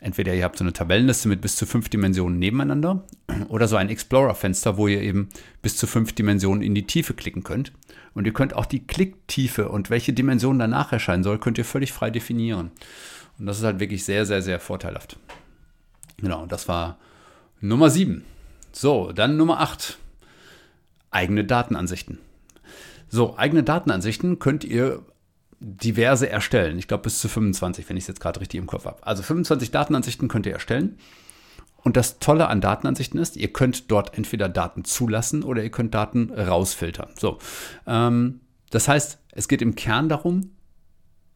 entweder 0.00 0.34
ihr 0.34 0.44
habt 0.44 0.58
so 0.58 0.64
eine 0.64 0.72
Tabellenliste 0.72 1.28
mit 1.28 1.40
bis 1.40 1.56
zu 1.56 1.66
fünf 1.66 1.88
Dimensionen 1.88 2.38
nebeneinander 2.38 3.04
oder 3.48 3.66
so 3.66 3.76
ein 3.76 3.88
Explorer-Fenster, 3.88 4.76
wo 4.76 4.86
ihr 4.86 5.02
eben 5.02 5.28
bis 5.60 5.76
zu 5.76 5.86
fünf 5.86 6.12
Dimensionen 6.12 6.62
in 6.62 6.74
die 6.74 6.86
Tiefe 6.86 7.14
klicken 7.14 7.42
könnt. 7.42 7.72
Und 8.14 8.26
ihr 8.26 8.32
könnt 8.32 8.54
auch 8.54 8.66
die 8.66 8.86
Klicktiefe 8.86 9.68
und 9.68 9.90
welche 9.90 10.12
Dimension 10.12 10.58
danach 10.58 10.92
erscheinen 10.92 11.22
soll, 11.22 11.38
könnt 11.38 11.58
ihr 11.58 11.64
völlig 11.64 11.92
frei 11.92 12.10
definieren. 12.10 12.70
Und 13.38 13.46
das 13.46 13.58
ist 13.58 13.64
halt 13.64 13.80
wirklich 13.80 14.04
sehr, 14.04 14.26
sehr, 14.26 14.42
sehr 14.42 14.60
vorteilhaft. 14.60 15.16
Genau, 16.16 16.46
das 16.46 16.68
war 16.68 16.98
Nummer 17.60 17.90
7. 17.90 18.24
So, 18.72 19.12
dann 19.12 19.36
Nummer 19.36 19.60
8. 19.60 19.98
Eigene 21.10 21.44
Datenansichten. 21.44 22.18
So, 23.08 23.36
eigene 23.36 23.62
Datenansichten 23.62 24.38
könnt 24.38 24.64
ihr 24.64 25.02
diverse 25.60 26.28
erstellen. 26.28 26.78
Ich 26.78 26.88
glaube 26.88 27.04
bis 27.04 27.20
zu 27.20 27.28
25, 27.28 27.88
wenn 27.88 27.96
ich 27.96 28.04
es 28.04 28.08
jetzt 28.08 28.20
gerade 28.20 28.40
richtig 28.40 28.58
im 28.58 28.66
Kopf 28.66 28.84
habe. 28.84 29.04
Also 29.06 29.22
25 29.22 29.70
Datenansichten 29.70 30.28
könnt 30.28 30.46
ihr 30.46 30.52
erstellen. 30.52 30.98
Und 31.88 31.96
das 31.96 32.18
Tolle 32.18 32.48
an 32.48 32.60
Datenansichten 32.60 33.18
ist, 33.18 33.38
ihr 33.38 33.50
könnt 33.50 33.90
dort 33.90 34.12
entweder 34.18 34.50
Daten 34.50 34.84
zulassen 34.84 35.42
oder 35.42 35.62
ihr 35.62 35.70
könnt 35.70 35.94
Daten 35.94 36.30
rausfiltern. 36.30 37.08
So, 37.18 37.38
ähm, 37.86 38.40
das 38.68 38.88
heißt, 38.88 39.18
es 39.32 39.48
geht 39.48 39.62
im 39.62 39.74
Kern 39.74 40.10
darum, 40.10 40.50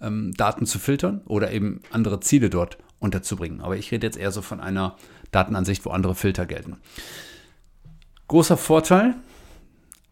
ähm, 0.03 0.35
Daten 0.35 0.67
zu 0.67 0.79
filtern 0.79 1.23
oder 1.25 1.53
eben 1.53 1.81
andere 1.91 2.21
Ziele 2.21 2.51
dort 2.51 2.77
unterzubringen. 2.99 3.63
Aber 3.63 3.79
ich 3.79 3.93
rede 3.93 4.07
jetzt 4.07 4.19
eher 4.19 4.31
so 4.31 4.43
von 4.43 4.61
einer 4.61 4.99
Datenansicht, 5.31 5.87
wo 5.87 5.91
andere 5.91 6.15
Filter 6.15 6.45
gelten. 6.45 6.77
Großer 8.29 8.59
Vorteil, 8.59 9.15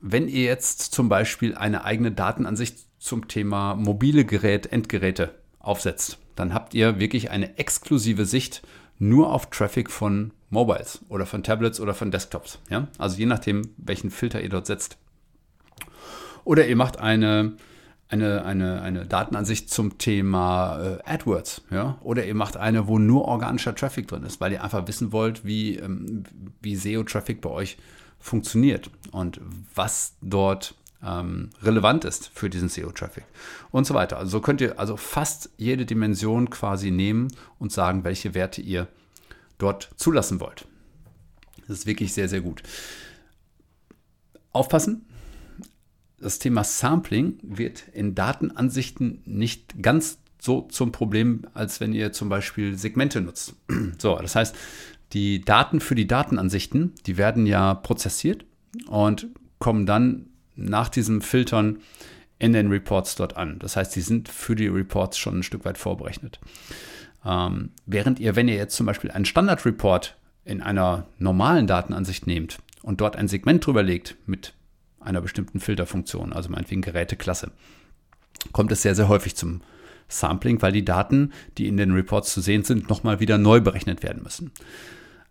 wenn 0.00 0.26
ihr 0.26 0.44
jetzt 0.44 0.94
zum 0.94 1.10
Beispiel 1.10 1.54
eine 1.54 1.84
eigene 1.84 2.12
Datenansicht 2.12 2.78
zum 2.98 3.28
Thema 3.28 3.74
mobile 3.74 4.24
Gerät, 4.24 4.72
Endgeräte 4.72 5.34
aufsetzt, 5.58 6.16
dann 6.34 6.54
habt 6.54 6.72
ihr 6.72 6.98
wirklich 6.98 7.30
eine 7.30 7.58
exklusive 7.58 8.24
Sicht 8.24 8.62
nur 9.00 9.32
auf 9.32 9.50
Traffic 9.50 9.90
von 9.90 10.32
Mobiles 10.50 11.00
oder 11.08 11.26
von 11.26 11.42
Tablets 11.42 11.80
oder 11.80 11.94
von 11.94 12.10
Desktops. 12.10 12.60
Ja? 12.68 12.86
Also 12.98 13.16
je 13.16 13.26
nachdem, 13.26 13.70
welchen 13.78 14.10
Filter 14.10 14.40
ihr 14.40 14.50
dort 14.50 14.66
setzt. 14.66 14.98
Oder 16.44 16.66
ihr 16.68 16.76
macht 16.76 16.98
eine, 16.98 17.54
eine, 18.08 18.44
eine, 18.44 18.82
eine 18.82 19.06
Datenansicht 19.06 19.70
zum 19.70 19.98
Thema 19.98 20.98
äh, 21.06 21.12
AdWords. 21.12 21.62
Ja? 21.70 21.98
Oder 22.02 22.26
ihr 22.26 22.34
macht 22.34 22.56
eine, 22.56 22.86
wo 22.86 22.98
nur 22.98 23.24
organischer 23.24 23.74
Traffic 23.74 24.06
drin 24.06 24.22
ist, 24.22 24.40
weil 24.40 24.52
ihr 24.52 24.62
einfach 24.62 24.86
wissen 24.86 25.12
wollt, 25.12 25.44
wie, 25.44 25.76
ähm, 25.76 26.24
wie 26.60 26.76
SEO-Traffic 26.76 27.40
bei 27.40 27.50
euch 27.50 27.78
funktioniert 28.18 28.90
und 29.12 29.40
was 29.74 30.14
dort 30.20 30.74
ähm, 31.02 31.50
relevant 31.62 32.04
ist 32.04 32.30
für 32.34 32.50
diesen 32.50 32.68
SEO-Traffic 32.68 33.24
und 33.70 33.86
so 33.86 33.94
weiter. 33.94 34.18
Also 34.18 34.30
so 34.30 34.40
könnt 34.40 34.60
ihr 34.60 34.78
also 34.78 34.96
fast 34.96 35.50
jede 35.56 35.86
Dimension 35.86 36.50
quasi 36.50 36.90
nehmen 36.90 37.28
und 37.58 37.72
sagen, 37.72 38.04
welche 38.04 38.34
Werte 38.34 38.60
ihr 38.60 38.88
dort 39.58 39.90
zulassen 39.96 40.40
wollt. 40.40 40.66
Das 41.68 41.78
ist 41.78 41.86
wirklich 41.86 42.12
sehr, 42.12 42.28
sehr 42.28 42.40
gut. 42.40 42.62
Aufpassen, 44.52 45.06
das 46.18 46.38
Thema 46.38 46.64
Sampling 46.64 47.38
wird 47.42 47.84
in 47.92 48.14
Datenansichten 48.14 49.22
nicht 49.24 49.82
ganz 49.82 50.18
so 50.40 50.62
zum 50.62 50.92
Problem, 50.92 51.42
als 51.54 51.80
wenn 51.80 51.92
ihr 51.92 52.12
zum 52.12 52.28
Beispiel 52.28 52.76
Segmente 52.76 53.20
nutzt. 53.20 53.54
So, 53.98 54.16
das 54.16 54.34
heißt, 54.34 54.56
die 55.12 55.42
Daten 55.42 55.80
für 55.80 55.94
die 55.94 56.06
Datenansichten, 56.06 56.94
die 57.06 57.16
werden 57.16 57.46
ja 57.46 57.74
prozessiert 57.74 58.44
und 58.86 59.28
kommen 59.58 59.84
dann 59.84 60.29
nach 60.56 60.88
diesem 60.88 61.22
Filtern 61.22 61.80
in 62.38 62.52
den 62.52 62.68
Reports 62.68 63.14
dort 63.16 63.36
an. 63.36 63.58
Das 63.58 63.76
heißt, 63.76 63.94
die 63.94 64.00
sind 64.00 64.28
für 64.28 64.56
die 64.56 64.68
Reports 64.68 65.18
schon 65.18 65.38
ein 65.38 65.42
Stück 65.42 65.64
weit 65.64 65.78
vorberechnet. 65.78 66.40
Ähm, 67.24 67.70
während 67.86 68.18
ihr, 68.18 68.34
wenn 68.34 68.48
ihr 68.48 68.56
jetzt 68.56 68.76
zum 68.76 68.86
Beispiel 68.86 69.10
einen 69.10 69.26
Standard-Report 69.26 70.16
in 70.44 70.62
einer 70.62 71.06
normalen 71.18 71.66
Datenansicht 71.66 72.26
nehmt 72.26 72.58
und 72.82 73.00
dort 73.00 73.16
ein 73.16 73.28
Segment 73.28 73.64
drüber 73.64 73.82
legt 73.82 74.16
mit 74.26 74.54
einer 75.00 75.20
bestimmten 75.20 75.60
Filterfunktion, 75.60 76.32
also 76.32 76.48
meinetwegen 76.48 76.82
Geräteklasse, 76.82 77.52
kommt 78.52 78.72
es 78.72 78.82
sehr, 78.82 78.94
sehr 78.94 79.08
häufig 79.08 79.36
zum 79.36 79.60
Sampling, 80.08 80.60
weil 80.62 80.72
die 80.72 80.84
Daten, 80.84 81.32
die 81.58 81.68
in 81.68 81.76
den 81.76 81.92
Reports 81.92 82.32
zu 82.32 82.40
sehen 82.40 82.64
sind, 82.64 82.88
nochmal 82.88 83.20
wieder 83.20 83.38
neu 83.38 83.60
berechnet 83.60 84.02
werden 84.02 84.22
müssen. 84.22 84.50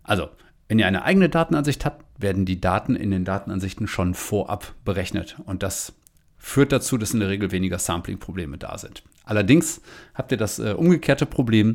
Also, 0.02 0.30
wenn 0.70 0.78
ihr 0.78 0.86
eine 0.86 1.02
eigene 1.02 1.28
Datenansicht 1.28 1.84
habt, 1.84 2.04
werden 2.16 2.44
die 2.44 2.60
Daten 2.60 2.94
in 2.94 3.10
den 3.10 3.24
Datenansichten 3.24 3.88
schon 3.88 4.14
vorab 4.14 4.72
berechnet. 4.84 5.34
Und 5.44 5.64
das 5.64 5.94
führt 6.38 6.70
dazu, 6.70 6.96
dass 6.96 7.12
in 7.12 7.18
der 7.18 7.28
Regel 7.28 7.50
weniger 7.50 7.80
Sampling-Probleme 7.80 8.56
da 8.56 8.78
sind. 8.78 9.02
Allerdings 9.24 9.80
habt 10.14 10.30
ihr 10.30 10.38
das 10.38 10.60
äh, 10.60 10.74
umgekehrte 10.76 11.26
Problem, 11.26 11.74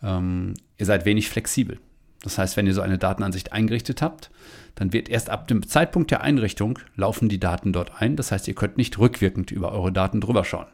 ähm, 0.00 0.54
ihr 0.78 0.86
seid 0.86 1.06
wenig 1.06 1.28
flexibel. 1.28 1.80
Das 2.22 2.38
heißt, 2.38 2.56
wenn 2.56 2.68
ihr 2.68 2.72
so 2.72 2.82
eine 2.82 2.98
Datenansicht 2.98 3.52
eingerichtet 3.52 4.00
habt, 4.00 4.30
dann 4.76 4.92
wird 4.92 5.08
erst 5.08 5.28
ab 5.28 5.48
dem 5.48 5.66
Zeitpunkt 5.66 6.12
der 6.12 6.20
Einrichtung 6.20 6.78
laufen 6.94 7.28
die 7.28 7.40
Daten 7.40 7.72
dort 7.72 8.00
ein. 8.00 8.14
Das 8.14 8.30
heißt, 8.30 8.46
ihr 8.46 8.54
könnt 8.54 8.76
nicht 8.76 8.96
rückwirkend 9.00 9.50
über 9.50 9.72
eure 9.72 9.90
Daten 9.90 10.20
drüber 10.20 10.44
schauen. 10.44 10.66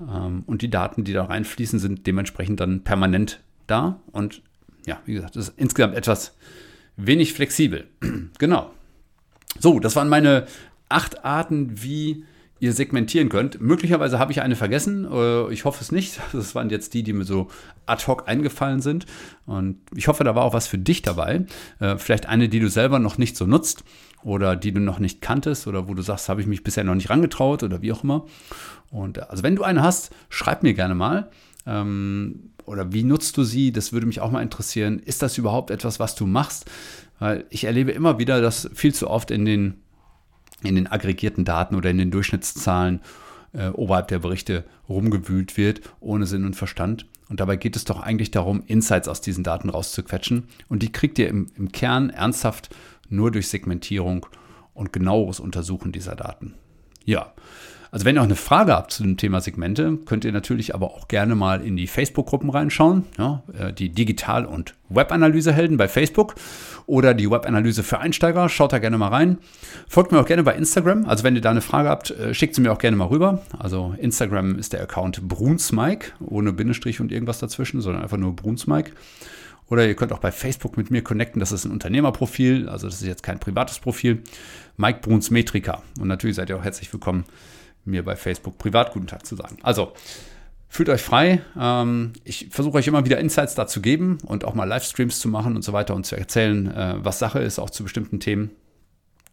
Ähm, 0.00 0.42
und 0.46 0.60
die 0.60 0.70
Daten, 0.70 1.04
die 1.04 1.12
da 1.12 1.26
reinfließen, 1.26 1.78
sind 1.78 2.08
dementsprechend 2.08 2.58
dann 2.58 2.82
permanent 2.82 3.38
da 3.68 4.00
und 4.10 4.42
ja, 4.86 5.00
wie 5.06 5.14
gesagt, 5.14 5.36
das 5.36 5.48
ist 5.48 5.58
insgesamt 5.58 5.94
etwas 5.94 6.36
wenig 6.96 7.32
flexibel. 7.32 7.86
genau. 8.38 8.70
So, 9.58 9.78
das 9.78 9.96
waren 9.96 10.08
meine 10.08 10.46
acht 10.88 11.24
Arten, 11.24 11.82
wie 11.82 12.24
ihr 12.60 12.72
segmentieren 12.72 13.28
könnt. 13.28 13.60
Möglicherweise 13.60 14.18
habe 14.18 14.32
ich 14.32 14.40
eine 14.40 14.56
vergessen. 14.56 15.06
Äh, 15.10 15.52
ich 15.52 15.64
hoffe 15.64 15.82
es 15.82 15.92
nicht. 15.92 16.20
Das 16.32 16.54
waren 16.54 16.70
jetzt 16.70 16.94
die, 16.94 17.02
die 17.02 17.12
mir 17.12 17.24
so 17.24 17.48
ad 17.86 18.06
hoc 18.06 18.26
eingefallen 18.26 18.80
sind. 18.80 19.06
Und 19.46 19.78
ich 19.94 20.08
hoffe, 20.08 20.24
da 20.24 20.34
war 20.34 20.44
auch 20.44 20.54
was 20.54 20.66
für 20.66 20.78
dich 20.78 21.02
dabei. 21.02 21.44
Äh, 21.80 21.98
vielleicht 21.98 22.26
eine, 22.26 22.48
die 22.48 22.60
du 22.60 22.68
selber 22.68 22.98
noch 22.98 23.18
nicht 23.18 23.36
so 23.36 23.46
nutzt 23.46 23.84
oder 24.22 24.56
die 24.56 24.72
du 24.72 24.80
noch 24.80 24.98
nicht 24.98 25.20
kanntest 25.20 25.66
oder 25.66 25.88
wo 25.88 25.94
du 25.94 26.02
sagst, 26.02 26.28
habe 26.28 26.40
ich 26.40 26.46
mich 26.46 26.62
bisher 26.62 26.84
noch 26.84 26.94
nicht 26.94 27.10
rangetraut 27.10 27.62
oder 27.62 27.82
wie 27.82 27.92
auch 27.92 28.02
immer. 28.02 28.24
Und 28.90 29.18
äh, 29.18 29.22
also 29.28 29.42
wenn 29.42 29.56
du 29.56 29.62
eine 29.62 29.82
hast, 29.82 30.10
schreib 30.28 30.62
mir 30.62 30.74
gerne 30.74 30.94
mal. 30.94 31.30
Ähm, 31.66 32.50
oder 32.66 32.92
wie 32.92 33.04
nutzt 33.04 33.36
du 33.36 33.44
sie? 33.44 33.72
Das 33.72 33.92
würde 33.92 34.06
mich 34.06 34.20
auch 34.20 34.30
mal 34.30 34.42
interessieren. 34.42 34.98
Ist 34.98 35.22
das 35.22 35.38
überhaupt 35.38 35.70
etwas, 35.70 36.00
was 36.00 36.14
du 36.14 36.26
machst? 36.26 36.70
Weil 37.18 37.44
ich 37.50 37.64
erlebe 37.64 37.92
immer 37.92 38.18
wieder, 38.18 38.40
dass 38.40 38.68
viel 38.74 38.94
zu 38.94 39.08
oft 39.08 39.30
in 39.30 39.44
den, 39.44 39.74
in 40.62 40.74
den 40.74 40.86
aggregierten 40.86 41.44
Daten 41.44 41.74
oder 41.74 41.90
in 41.90 41.98
den 41.98 42.10
Durchschnittszahlen 42.10 43.00
äh, 43.52 43.68
oberhalb 43.68 44.08
der 44.08 44.18
Berichte 44.18 44.64
rumgewühlt 44.88 45.56
wird, 45.56 45.80
ohne 46.00 46.26
Sinn 46.26 46.44
und 46.44 46.56
Verstand. 46.56 47.06
Und 47.28 47.40
dabei 47.40 47.56
geht 47.56 47.76
es 47.76 47.84
doch 47.84 48.00
eigentlich 48.00 48.30
darum, 48.30 48.62
Insights 48.66 49.08
aus 49.08 49.20
diesen 49.20 49.44
Daten 49.44 49.70
rauszuquetschen. 49.70 50.44
Und 50.68 50.82
die 50.82 50.92
kriegt 50.92 51.18
ihr 51.18 51.28
im, 51.28 51.46
im 51.56 51.72
Kern 51.72 52.10
ernsthaft 52.10 52.74
nur 53.08 53.30
durch 53.30 53.48
Segmentierung 53.48 54.26
und 54.74 54.92
genaueres 54.92 55.40
Untersuchen 55.40 55.92
dieser 55.92 56.16
Daten. 56.16 56.54
Ja, 57.04 57.32
Also 57.94 58.06
wenn 58.06 58.16
ihr 58.16 58.22
auch 58.22 58.24
eine 58.24 58.34
Frage 58.34 58.72
habt 58.72 58.90
zu 58.90 59.04
dem 59.04 59.16
Thema 59.16 59.40
Segmente, 59.40 59.98
könnt 60.04 60.24
ihr 60.24 60.32
natürlich 60.32 60.74
aber 60.74 60.86
auch 60.86 61.06
gerne 61.06 61.36
mal 61.36 61.64
in 61.64 61.76
die 61.76 61.86
Facebook-Gruppen 61.86 62.50
reinschauen. 62.50 63.04
Ja, 63.16 63.44
äh, 63.56 63.72
die 63.72 63.90
Digital- 63.90 64.46
und 64.46 64.74
Webanalyse-Helden 64.88 65.76
bei 65.76 65.86
Facebook 65.86 66.34
oder 66.86 67.14
die 67.14 67.30
Webanalyse 67.30 67.84
für 67.84 68.00
Einsteiger. 68.00 68.48
Schaut 68.48 68.72
da 68.72 68.80
gerne 68.80 68.98
mal 68.98 69.10
rein. 69.10 69.38
Folgt 69.86 70.10
mir 70.10 70.18
auch 70.18 70.26
gerne 70.26 70.42
bei 70.42 70.56
Instagram. 70.56 71.04
Also 71.04 71.22
wenn 71.22 71.36
ihr 71.36 71.40
da 71.40 71.52
eine 71.52 71.60
Frage 71.60 71.88
habt, 71.88 72.10
äh, 72.10 72.34
schickt 72.34 72.56
sie 72.56 72.62
mir 72.62 72.72
auch 72.72 72.78
gerne 72.78 72.96
mal 72.96 73.06
rüber. 73.06 73.42
Also 73.60 73.94
Instagram 73.96 74.58
ist 74.58 74.72
der 74.72 74.82
Account 74.82 75.28
Brunsmike, 75.28 76.14
ohne 76.18 76.52
Bindestrich 76.52 77.00
und 77.00 77.12
irgendwas 77.12 77.38
dazwischen, 77.38 77.80
sondern 77.80 78.02
einfach 78.02 78.16
nur 78.16 78.34
Brunsmike. 78.34 78.90
Oder 79.70 79.86
ihr 79.86 79.94
könnt 79.94 80.12
auch 80.12 80.18
bei 80.18 80.32
Facebook 80.32 80.76
mit 80.76 80.90
mir 80.90 81.02
connecten. 81.02 81.38
Das 81.38 81.52
ist 81.52 81.64
ein 81.64 81.70
Unternehmerprofil, 81.70 82.68
also 82.68 82.88
das 82.88 83.00
ist 83.00 83.06
jetzt 83.06 83.22
kein 83.22 83.38
privates 83.38 83.78
Profil. 83.78 84.24
Mike 84.78 84.98
Bruns 85.00 85.30
Metrika. 85.30 85.80
Und 86.00 86.08
natürlich 86.08 86.34
seid 86.34 86.50
ihr 86.50 86.56
auch 86.56 86.64
herzlich 86.64 86.92
willkommen, 86.92 87.24
mir 87.84 88.04
bei 88.04 88.16
Facebook 88.16 88.58
privat 88.58 88.92
guten 88.92 89.06
Tag 89.06 89.26
zu 89.26 89.36
sagen. 89.36 89.58
Also, 89.62 89.92
fühlt 90.68 90.88
euch 90.88 91.02
frei. 91.02 91.42
Ähm, 91.58 92.14
ich 92.24 92.48
versuche 92.50 92.78
euch 92.78 92.86
immer 92.86 93.04
wieder 93.04 93.18
Insights 93.18 93.54
dazu 93.54 93.80
geben 93.80 94.18
und 94.24 94.44
auch 94.44 94.54
mal 94.54 94.64
Livestreams 94.64 95.20
zu 95.20 95.28
machen 95.28 95.56
und 95.56 95.62
so 95.62 95.72
weiter 95.72 95.94
und 95.94 96.04
zu 96.04 96.16
erzählen, 96.16 96.70
äh, 96.70 96.94
was 96.98 97.18
Sache 97.18 97.40
ist, 97.40 97.58
auch 97.58 97.70
zu 97.70 97.84
bestimmten 97.84 98.20
Themen. 98.20 98.50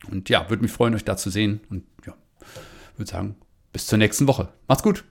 Und 0.10 0.30
ja, 0.30 0.50
würde 0.50 0.64
mich 0.64 0.72
freuen, 0.72 0.96
euch 0.96 1.06
da 1.06 1.18
zu 1.18 1.30
sehen. 1.30 1.62
Und 1.70 1.84
ja, 2.06 2.14
würde 2.98 3.12
sagen, 3.12 3.36
bis 3.74 3.88
zur 3.88 3.98
nächsten 3.98 4.28
Woche. 4.28 4.50
Macht's 4.68 4.84
gut. 4.84 5.04